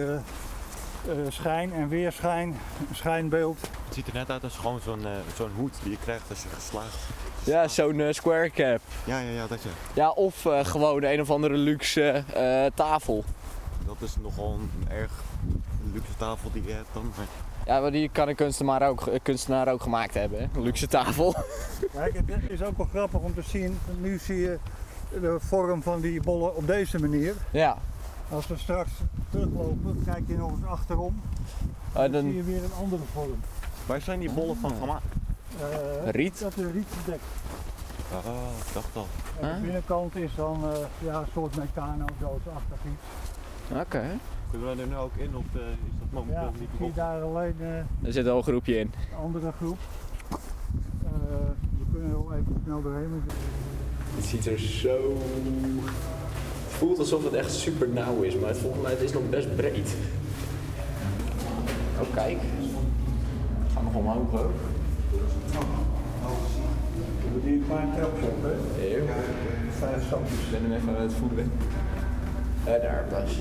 schijn 1.28 1.73
en 1.73 1.88
weerschijn, 1.88 2.57
schijnbeeld. 2.92 3.61
Het 3.85 3.95
ziet 3.95 4.07
er 4.07 4.14
net 4.14 4.30
uit 4.30 4.45
als 4.45 4.57
gewoon 4.57 4.80
zo'n 4.85 5.04
eh, 5.07 5.11
zo'n 5.37 5.50
hoed 5.57 5.75
die 5.83 5.90
je 5.90 5.99
krijgt 6.02 6.30
als 6.30 6.42
je 6.42 6.49
geslaagd. 6.49 6.97
Ja, 7.45 7.69
zo'n 7.69 8.00
eh, 8.00 8.12
square 8.12 8.50
cap. 8.50 8.80
Ja, 9.04 9.19
ja, 9.19 9.30
ja, 9.30 9.47
dat 9.47 9.62
je. 9.62 9.69
Ja, 9.95 10.11
of 10.11 10.47
eh, 10.47 10.64
gewoon 10.64 11.02
een 11.02 11.21
of 11.21 11.30
andere 11.30 11.54
luxe 11.54 12.25
eh, 12.35 12.66
tafel. 12.75 13.25
Dat 13.87 13.97
is 14.00 14.14
nogal 14.23 14.52
een 14.61 14.88
erg 14.97 15.11
luxe 15.92 16.12
tafel 16.16 16.50
die 16.52 16.62
je 16.66 16.73
hebt 16.73 16.88
dan. 16.92 17.12
Maar 17.16 17.26
Ja, 17.66 17.80
maar 17.80 17.90
die 17.90 18.09
kan 18.12 18.28
een 18.28 18.35
kunstenaar 18.35 18.88
ook, 18.88 19.07
eh, 19.07 19.19
kunstenaar 19.23 19.69
ook 19.69 19.83
gemaakt 19.83 20.14
hebben. 20.14 20.38
hè. 20.38 20.47
Een 20.54 20.62
luxe 20.62 20.87
tafel. 20.87 21.35
Kijk, 21.92 22.14
het 22.26 22.50
is 22.50 22.62
ook 22.62 22.76
wel 22.76 22.87
grappig 22.90 23.21
om 23.21 23.35
te 23.35 23.42
zien, 23.42 23.78
nu 24.00 24.19
zie 24.19 24.37
je 24.40 24.59
de 25.21 25.37
vorm 25.40 25.83
van 25.83 26.00
die 26.00 26.23
bollen 26.23 26.57
op 26.57 26.66
deze 26.66 26.99
manier. 27.00 27.35
Ja. 27.50 27.78
Als 28.30 28.46
we 28.46 28.56
straks 28.56 28.90
teruglopen, 29.30 30.02
kijk 30.04 30.22
je 30.26 30.37
nog 30.37 30.50
eens 30.50 30.64
achterom, 30.66 31.20
Eh, 31.92 31.94
dan 31.94 32.04
zie 32.04 32.12
dan 32.22 32.32
je 32.34 32.42
weer 32.42 32.64
een 32.64 32.72
andere 32.80 33.02
vorm. 33.12 33.40
waar 33.87 34.00
zijn 34.00 34.20
die 34.20 34.30
bollen 34.32 34.56
van 34.56 34.72
gemaakt? 34.80 35.04
Eh, 35.60 36.10
riet. 36.10 36.40
Dat 36.40 36.56
is 36.56 36.64
riet 36.72 36.87
gedekt. 37.04 37.22
Oh, 38.12 38.50
ik 38.66 38.72
dacht 38.75 38.96
al. 38.96 39.06
En 39.40 39.46
Huh? 39.46 39.54
de 39.54 39.60
binnenkant 39.60 40.16
is 40.16 40.34
dan 40.37 40.64
eh, 40.64 40.78
ja, 41.04 41.18
een 41.20 41.26
soort 41.32 41.56
meccano-doosachtig 41.56 42.78
iets. 42.84 43.78
Oké. 43.80 44.02
Kunnen 44.50 44.76
we 44.76 44.82
er 44.82 44.88
nu 44.88 44.96
ook 44.96 45.14
in 45.16 45.37
of 45.37 45.44
eh, 45.54 45.60
is 45.60 45.99
dat 45.99 46.08
momenteel 46.10 46.42
Ja, 46.44 46.50
niet 46.50 46.60
ik 46.60 46.68
zie 46.78 46.92
daar 46.94 47.22
alleen 47.22 47.54
eh, 47.60 48.06
Er 48.06 48.12
zit 48.12 48.26
al 48.28 48.37
een 48.37 48.42
groepje 48.42 48.78
in. 48.78 48.92
een 49.10 49.16
andere 49.18 49.52
groep. 49.56 49.78
Eh, 51.04 51.10
we 51.78 51.84
kunnen 51.92 52.10
er 52.10 52.25
wel 52.25 52.32
even 52.34 52.60
snel 52.64 52.82
doorheen. 52.82 53.22
Het 54.14 54.25
ziet 54.25 54.46
er 54.46 54.58
zo... 54.58 55.16
Het 56.80 56.88
voelt 56.88 57.00
alsof 57.00 57.25
het 57.25 57.32
echt 57.32 57.52
super 57.52 57.88
nauw 57.88 58.22
is, 58.22 58.37
maar 58.37 58.49
het, 58.49 58.58
volgens 58.58 58.82
mij 58.82 58.90
het 58.90 59.00
is 59.00 59.12
nog 59.12 59.22
best 59.30 59.56
breed. 59.56 59.94
Oh, 62.00 62.14
kijk. 62.14 62.38
We 62.40 63.75
gaan 63.75 63.84
nog 63.84 63.94
omhoog 63.94 64.40
ook. 64.40 64.50
We 67.34 67.40
die 67.44 67.52
een 67.52 67.64
paar 67.68 67.87
trapjes 67.96 68.28
op, 68.28 68.42
hè? 68.42 68.84
Eeuw. 68.96 69.04
Vijf 69.78 70.04
stapjes. 70.06 70.38
Ik 70.38 70.50
ben 70.50 70.62
hem 70.62 70.72
even 70.72 70.96
aan 70.96 71.02
het 71.02 71.12
voelen. 71.12 71.52
Ja, 72.66 72.78
daar 72.78 73.04
pas. 73.10 73.38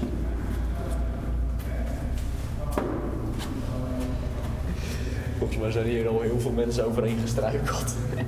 Volgens 5.38 5.60
mij 5.60 5.72
zijn 5.72 5.86
hier 5.86 6.08
al 6.08 6.22
heel 6.22 6.40
veel 6.40 6.52
mensen 6.52 6.86
overheen 6.86 7.18
gestruikeld. 7.22 7.96
Dit 8.16 8.26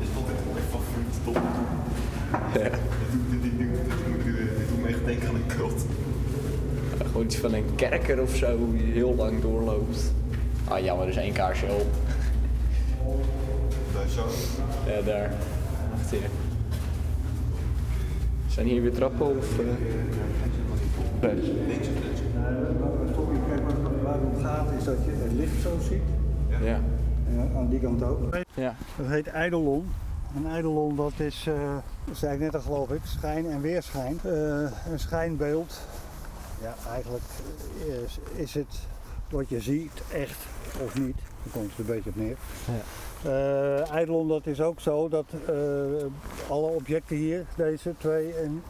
is 0.00 0.08
toch 0.14 0.30
echt 0.30 0.42
mijn 0.52 0.64
favoriete 0.70 1.18
top. 1.24 1.38
Ja. 2.54 2.70
Dit 3.30 3.42
dit- 3.42 3.42
dit- 3.42 3.58
dit- 3.58 4.58
dit 4.58 4.68
doet 4.68 4.82
me 4.82 4.88
echt 4.88 5.04
denken 5.04 5.28
aan 5.28 5.34
een 5.34 5.46
cult. 5.56 5.84
Gewoon 7.06 7.24
iets 7.24 7.35
van 7.50 7.54
een 7.54 7.74
kerker 7.74 8.22
of 8.22 8.34
zo 8.36 8.58
die 8.72 8.92
heel 8.92 9.14
lang 9.14 9.40
doorloopt. 9.42 10.12
Ah 10.68 10.84
jammer, 10.84 11.04
er 11.04 11.10
is 11.10 11.16
één 11.16 11.32
kaarsje 11.32 11.66
op. 11.66 11.86
Daar 13.94 14.08
zo. 14.08 14.24
Ja, 14.86 15.02
daar. 15.02 15.32
Wacht 15.90 16.10
hier. 16.10 16.20
Zijn 18.48 18.66
hier 18.66 18.82
weer 18.82 18.92
trappen 18.92 19.36
of... 19.38 19.58
eh? 19.58 19.64
Nee. 21.20 21.34
Uh, 21.34 21.40
kijk, 23.48 23.62
waar- 23.82 24.02
waar 24.02 24.12
het 24.14 24.36
om 24.36 24.42
gaat 24.42 24.66
is 24.78 24.84
dat 24.84 24.96
je 25.04 25.10
het 25.22 25.32
licht 25.32 25.62
zo 25.62 25.76
ziet. 25.88 26.02
Ja. 26.64 26.80
En 27.30 27.50
aan 27.56 27.68
die 27.68 27.80
kant 27.80 28.02
ook. 28.02 28.36
Ja. 28.54 28.74
Dat 28.96 29.06
heet 29.06 29.26
eidolon. 29.26 29.88
Een 30.36 30.50
eidolon 30.50 30.96
dat 30.96 31.12
is, 31.16 31.44
eh, 31.48 31.54
dat 32.04 32.16
zei 32.16 32.34
ik 32.34 32.40
net 32.40 32.54
al 32.54 32.60
geloof 32.60 32.90
ik, 32.90 33.00
schijn 33.04 33.50
en 33.50 33.60
weerschijn. 33.60 34.18
Eh, 34.24 34.32
een 34.92 34.98
schijnbeeld. 34.98 35.80
Ja, 36.62 36.74
eigenlijk 36.92 37.24
is, 38.04 38.18
is 38.34 38.54
het 38.54 38.78
wat 39.30 39.48
je 39.48 39.60
ziet 39.60 40.02
echt 40.12 40.38
of 40.84 40.98
niet. 40.98 41.16
Daar 41.16 41.52
komt 41.52 41.70
het 41.70 41.78
een 41.78 41.94
beetje 41.94 42.10
op 42.10 42.16
neer. 42.16 42.36
Eh, 43.22 43.90
eidolon 43.90 44.28
dat 44.28 44.46
is 44.46 44.60
ook 44.60 44.80
zo 44.80 45.08
dat 45.08 45.26
eh, 45.46 45.54
alle 46.48 46.66
objecten 46.66 47.16
hier, 47.16 47.44
deze 47.56 47.94
twee 47.98 48.32
en 48.34 48.62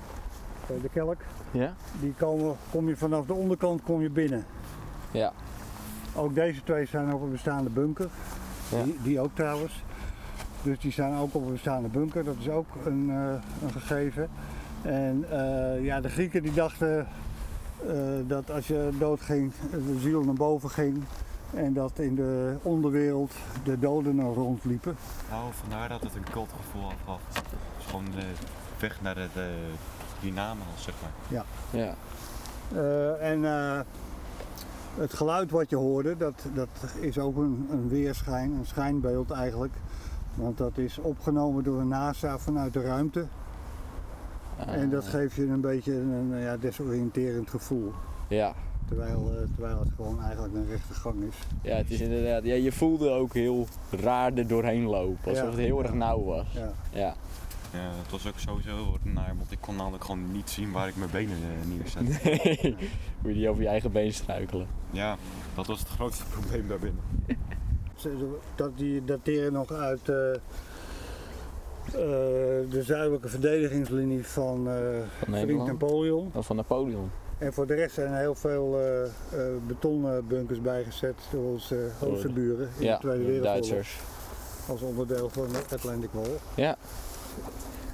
eh, 0.66 0.82
de 0.82 0.88
kelk, 0.88 1.20
Ja? 1.50 1.74
die 2.00 2.14
komen, 2.18 2.56
kom 2.70 2.88
je 2.88 2.96
vanaf 2.96 3.26
de 3.26 3.32
onderkant 3.32 3.82
kom 3.82 4.02
je 4.02 4.10
binnen. 4.10 4.46
Ja. 5.10 5.32
Ook 6.14 6.34
deze 6.34 6.62
twee 6.64 6.86
zijn 6.86 7.14
op 7.14 7.22
een 7.22 7.30
bestaande 7.30 7.70
bunker. 7.70 8.08
Ja. 8.68 8.82
Die, 8.82 8.98
die 9.02 9.20
ook 9.20 9.34
trouwens. 9.34 9.82
Dus 10.62 10.78
die 10.78 10.92
staan 10.92 11.18
ook 11.18 11.34
op 11.34 11.46
een 11.46 11.52
bestaande 11.52 11.88
bunker, 11.88 12.24
dat 12.24 12.34
is 12.38 12.48
ook 12.48 12.66
een, 12.84 13.10
eh, 13.10 13.62
een 13.62 13.72
gegeven. 13.72 14.28
En 14.82 15.24
eh, 15.30 15.84
ja, 15.84 16.00
de 16.00 16.08
Grieken 16.08 16.42
die 16.42 16.52
dachten 16.52 16.98
eh, 16.98 17.06
dat 18.26 18.50
als 18.50 18.66
je 18.66 18.90
doodging, 18.98 19.52
de 19.70 19.98
ziel 20.00 20.22
naar 20.22 20.34
boven 20.34 20.70
ging. 20.70 21.02
En 21.54 21.72
dat 21.72 21.98
in 21.98 22.14
de 22.14 22.56
onderwereld 22.62 23.32
de 23.64 23.78
doden 23.78 24.18
er 24.18 24.34
rondliepen. 24.34 24.96
Nou, 25.30 25.52
vandaar 25.52 25.88
dat 25.88 26.02
het 26.02 26.14
een 26.14 26.30
cultgevoel. 26.30 26.88
Het 26.88 27.44
is 27.78 27.86
gewoon 27.86 28.04
de 28.04 28.26
weg 28.78 29.02
naar 29.02 29.14
de, 29.14 29.28
de 29.34 29.54
hiernamaals, 30.20 30.82
zeg 30.82 30.94
maar. 31.02 31.44
Ja. 31.70 31.94
Eh, 32.72 33.30
en 33.30 33.44
eh, 33.44 33.80
het 34.94 35.14
geluid 35.14 35.50
wat 35.50 35.70
je 35.70 35.76
hoorde, 35.76 36.16
dat, 36.16 36.44
dat 36.54 36.68
is 37.00 37.18
ook 37.18 37.36
een, 37.36 37.68
een 37.70 37.88
weerschijn, 37.88 38.52
een 38.52 38.66
schijnbeeld 38.66 39.30
eigenlijk. 39.30 39.74
Want 40.34 40.58
dat 40.58 40.78
is 40.78 40.98
opgenomen 40.98 41.64
door 41.64 41.78
de 41.78 41.84
NASA 41.84 42.38
vanuit 42.38 42.72
de 42.72 42.80
ruimte. 42.80 43.26
En 44.66 44.90
dat 44.90 45.04
geeft 45.06 45.34
je 45.34 45.46
een 45.46 45.60
beetje 45.60 45.92
een 45.94 46.38
ja, 46.40 46.56
desoriënterend 46.56 47.50
gevoel. 47.50 47.92
Ja. 48.28 48.54
Terwijl, 48.88 49.30
eh, 49.30 49.42
terwijl 49.54 49.78
het 49.78 49.88
gewoon 49.96 50.22
eigenlijk 50.22 50.54
een 50.54 50.66
rechte 50.68 50.94
gang 50.94 51.22
is. 51.22 51.34
Ja, 51.62 51.76
het 51.76 51.90
is 51.90 52.00
inderdaad. 52.00 52.44
Ja, 52.44 52.54
je 52.54 52.72
voelde 52.72 53.10
ook 53.10 53.34
heel 53.34 53.66
raar 53.90 54.32
er 54.34 54.46
doorheen 54.46 54.84
lopen. 54.84 55.30
Alsof 55.30 55.44
Ja. 55.44 55.50
het 55.50 55.58
heel 55.58 55.82
erg 55.82 55.92
nauw 55.94 56.24
was. 56.24 56.46
Ja. 56.52 56.72
Ja. 56.92 57.14
Ja, 57.72 57.90
het 58.02 58.10
was 58.10 58.26
ook 58.26 58.38
sowieso 58.38 58.96
naar, 59.02 59.34
want 59.38 59.52
ik 59.52 59.58
kon 59.60 59.76
namelijk 59.76 60.04
gewoon 60.04 60.32
niet 60.32 60.50
zien 60.50 60.72
waar 60.72 60.88
ik 60.88 60.96
mijn 60.96 61.10
benen 61.10 61.36
eh, 61.36 61.68
neerzet. 61.76 62.02
Nee. 62.24 62.76
Moet 63.22 63.32
je 63.32 63.38
niet 63.38 63.46
over 63.46 63.62
je 63.62 63.68
eigen 63.68 63.92
been 63.92 64.12
struikelen. 64.12 64.66
Ja, 64.90 65.16
dat 65.54 65.66
was 65.66 65.78
het 65.78 65.88
grootste 65.88 66.24
probleem 66.38 66.68
daarbinnen. 66.68 67.02
Dat, 68.54 68.78
die 68.78 69.04
dateren 69.04 69.52
nog 69.52 69.72
uit 69.72 70.08
eh, 70.08 70.16
eh, 71.86 72.00
de 72.70 72.82
zuidelijke 72.82 73.28
verdedigingslinie 73.28 74.26
van 74.26 74.68
eh 74.68 75.28
Nederland? 75.28 75.66
Napoleon. 75.68 76.30
Of 76.34 76.46
van 76.46 76.56
Napoleon. 76.56 77.10
En 77.38 77.52
voor 77.52 77.66
de 77.66 77.74
rest 77.74 77.94
zijn 77.94 78.12
er 78.12 78.18
heel 78.18 78.34
veel 78.34 78.78
eh 78.80 79.02
eh, 79.04 79.10
betonnen 79.66 80.26
bunkers 80.26 80.60
bijgezet 80.60 81.14
door 81.32 81.44
onze 81.44 81.88
hoogste 81.98 82.32
buren 82.32 82.68
in 82.78 82.84
Ja, 82.84 82.94
de 82.94 83.00
Tweede 83.00 83.18
de 83.18 83.24
Wereldoorlog. 83.24 83.68
Duitsers. 83.68 83.98
Als 84.68 84.80
onderdeel 84.82 85.28
van 85.28 85.48
de 85.48 85.74
Atlantic 85.74 86.10
Wall. 86.12 86.36
Ja. 86.54 86.76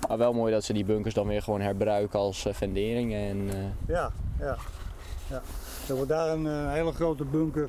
Maar 0.09 0.19
wel 0.19 0.33
mooi 0.33 0.53
dat 0.53 0.65
ze 0.65 0.73
die 0.73 0.85
bunkers 0.85 1.15
dan 1.15 1.27
weer 1.27 1.43
gewoon 1.43 1.61
herbruiken 1.61 2.19
als 2.19 2.47
vendering. 2.51 3.15
En, 3.15 3.51
Ja, 3.87 4.13
ja, 4.39 4.57
ja. 5.29 5.43
Er 5.89 5.95
wordt 5.95 6.09
daar 6.09 6.29
een 6.29 6.71
hele 6.71 6.93
grote 6.93 7.25
bunker 7.25 7.69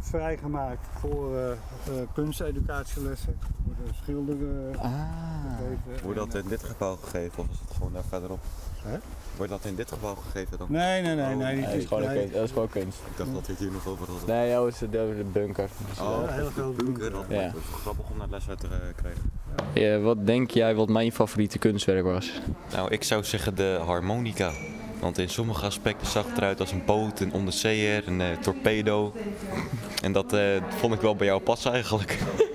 vrijgemaakt 0.00 0.86
voor 0.98 1.36
eh, 1.36 1.50
eh, 1.50 1.56
kunsteducatielessen. 2.14 3.38
Voor 3.64 3.74
de 3.86 3.92
schilderen. 4.02 4.78
ah. 4.78 4.90
gegeven. 5.58 6.04
Wordt 6.04 6.18
dat 6.18 6.34
in 6.42 6.48
dit 6.48 6.62
gebouw 6.62 6.96
gegeven 7.02 7.38
of 7.42 7.46
is 7.50 7.58
het 7.68 7.76
gewoon 7.76 7.92
daar 7.92 8.02
verderop? 8.08 8.40
Hè? 8.82 8.98
Wordt 9.36 9.52
dat 9.52 9.64
in 9.64 9.74
dit 9.74 9.92
gebouw 9.92 10.14
gegeven 10.14 10.58
dan? 10.58 10.66
eh, 10.66 10.72
Nee, 10.72 11.02
nee, 11.02 11.14
nee. 11.14 11.26
nee, 11.26 11.36
Nee, 11.36 11.56
niet 11.56 11.64
dat, 11.64 11.74
is 11.74 11.84
gewoon 11.86 12.02
nee. 12.04 12.16
kunst, 12.18 12.34
dat 12.34 12.44
is 12.44 12.50
gewoon 12.50 12.68
kunst. 12.68 12.98
Ik 13.10 13.16
dacht 13.16 13.32
dat 13.32 13.46
het 13.46 13.58
hier 13.58 13.72
nog 13.72 13.86
over 13.86 14.06
hadden. 14.06 14.28
Nee, 14.28 14.50
joh, 14.50 14.64
het 14.64 14.72
is 14.74 14.78
de, 14.80 14.88
de 14.90 15.24
bunker. 15.32 15.68
Eh, 15.98 16.02
Oh, 16.10 16.22
een 16.22 16.32
hele 16.32 16.50
grote 16.50 16.84
bunker. 16.84 17.10
Dat 17.10 17.24
Ja. 17.28 17.52
grappig 17.80 18.10
om 18.10 18.16
naar 18.18 18.28
les 18.30 18.48
uit 18.48 18.60
te 18.60 18.66
eh, 18.66 18.76
krijgen. 18.96 19.22
ja, 19.74 19.98
wat 19.98 20.26
denk 20.26 20.50
jij 20.50 20.74
wat 20.74 20.88
mijn 20.88 21.12
favoriete 21.12 21.58
kunstwerk 21.58 22.04
was? 22.04 22.40
Nou, 22.72 22.90
ik 22.90 23.02
zou 23.04 23.24
zeggen 23.24 23.54
de 23.54 23.80
harmonica. 23.84 24.50
Want 25.00 25.18
in 25.18 25.28
sommige 25.28 25.66
aspecten 25.66 26.06
zag 26.06 26.26
het 26.26 26.36
eruit 26.36 26.60
als 26.60 26.72
een 26.72 26.84
boot, 26.84 27.20
een 27.20 27.32
onderzeeër, 27.32 28.08
een 28.08 28.20
eh, 28.20 28.36
torpedo. 28.40 29.12
En 30.02 30.12
dat 30.12 30.32
eh, 30.32 30.42
vond 30.68 30.94
ik 30.94 31.00
wel 31.00 31.16
bij 31.16 31.26
jou 31.26 31.40
passen 31.40 31.72
eigenlijk. 31.72 32.18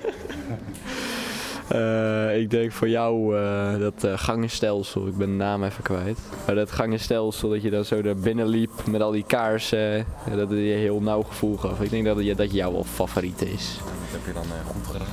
Eh, 1.68 2.38
ik 2.38 2.50
denk 2.50 2.72
voor 2.72 2.88
jou 2.88 3.38
eh, 3.38 3.78
dat 3.78 4.04
eh, 4.04 4.12
gangenstelsel, 4.18 5.06
ik 5.06 5.16
ben 5.16 5.26
de 5.26 5.34
naam 5.34 5.64
even 5.64 5.82
kwijt. 5.82 6.18
Maar 6.46 6.54
dat 6.54 6.70
gangenstelsel, 6.72 7.48
dat 7.48 7.62
je 7.62 7.70
dan 7.70 7.84
zo 7.84 8.02
daar 8.02 8.16
binnen 8.16 8.46
liep 8.46 8.70
met 8.90 9.00
al 9.00 9.10
die 9.10 9.24
kaarsen, 9.26 10.06
dat 10.30 10.50
het 10.50 10.58
je 10.58 10.74
heel 10.74 11.00
nauw 11.00 11.22
gevoel 11.22 11.56
gaf. 11.56 11.80
Ik 11.80 11.90
denk 11.90 12.04
dat 12.04 12.24
je, 12.24 12.34
dat 12.34 12.52
jouw 12.52 12.72
wel 12.72 12.84
favoriet 12.84 13.42
is. 13.42 13.78
Dat 13.78 14.20
heb 14.20 14.26
je 14.26 14.32
dan 14.32 14.44
goed 14.66 14.86
gedaan. 14.86 15.06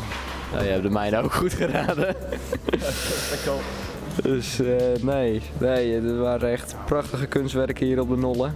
Nou, 0.52 0.64
je 0.64 0.70
hebt 0.70 0.84
de 0.84 0.90
mijne 0.90 1.18
ook 1.18 1.34
goed 1.34 1.54
geraden. 1.54 2.16
dus 4.24 4.60
eh, 4.60 4.68
nee, 5.02 5.42
nee, 5.58 5.94
het 5.94 6.18
waren 6.18 6.52
echt 6.52 6.76
prachtige 6.86 7.26
kunstwerken 7.26 7.86
hier 7.86 8.00
op 8.00 8.10
de 8.10 8.16
Nolle. 8.18 8.50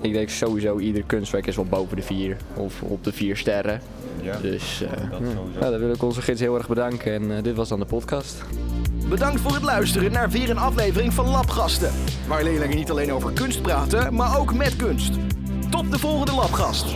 Ik 0.00 0.12
denk 0.12 0.28
sowieso 0.28 0.78
ieder 0.78 1.02
kunstwerk 1.06 1.46
is 1.46 1.56
wel 1.56 1.64
boven 1.64 1.96
de 1.96 2.02
vier 2.02 2.36
of 2.54 2.82
op 2.82 3.04
de 3.04 3.12
vier 3.12 3.36
sterren. 3.36 3.80
Ja, 4.22 4.36
Dus 4.42 4.82
eh, 4.82 4.90
dat 5.10 5.18
sowieso. 5.18 5.58
nou, 5.60 5.70
dan 5.70 5.80
wil 5.80 5.90
ik 5.92 6.02
onze 6.02 6.22
gids 6.22 6.40
heel 6.40 6.54
erg 6.56 6.68
bedanken 6.68 7.12
en 7.12 7.36
eh, 7.36 7.42
dit 7.42 7.56
was 7.56 7.68
dan 7.68 7.78
de 7.78 7.84
podcast. 7.84 8.42
Bedankt 9.08 9.40
voor 9.40 9.54
het 9.54 9.62
luisteren 9.62 10.12
naar 10.12 10.30
weer 10.30 10.50
een 10.50 10.58
aflevering 10.58 11.12
van 11.12 11.28
Labgasten. 11.28 11.90
Waar 12.28 12.42
leerlingen 12.42 12.76
niet 12.76 12.90
alleen 12.90 13.12
over 13.12 13.32
kunst 13.32 13.62
praten, 13.62 14.14
maar 14.14 14.38
ook 14.38 14.54
met 14.54 14.76
kunst. 14.76 15.12
Tot 15.70 15.90
de 15.90 15.98
volgende 15.98 16.32
Labgast. 16.34 16.94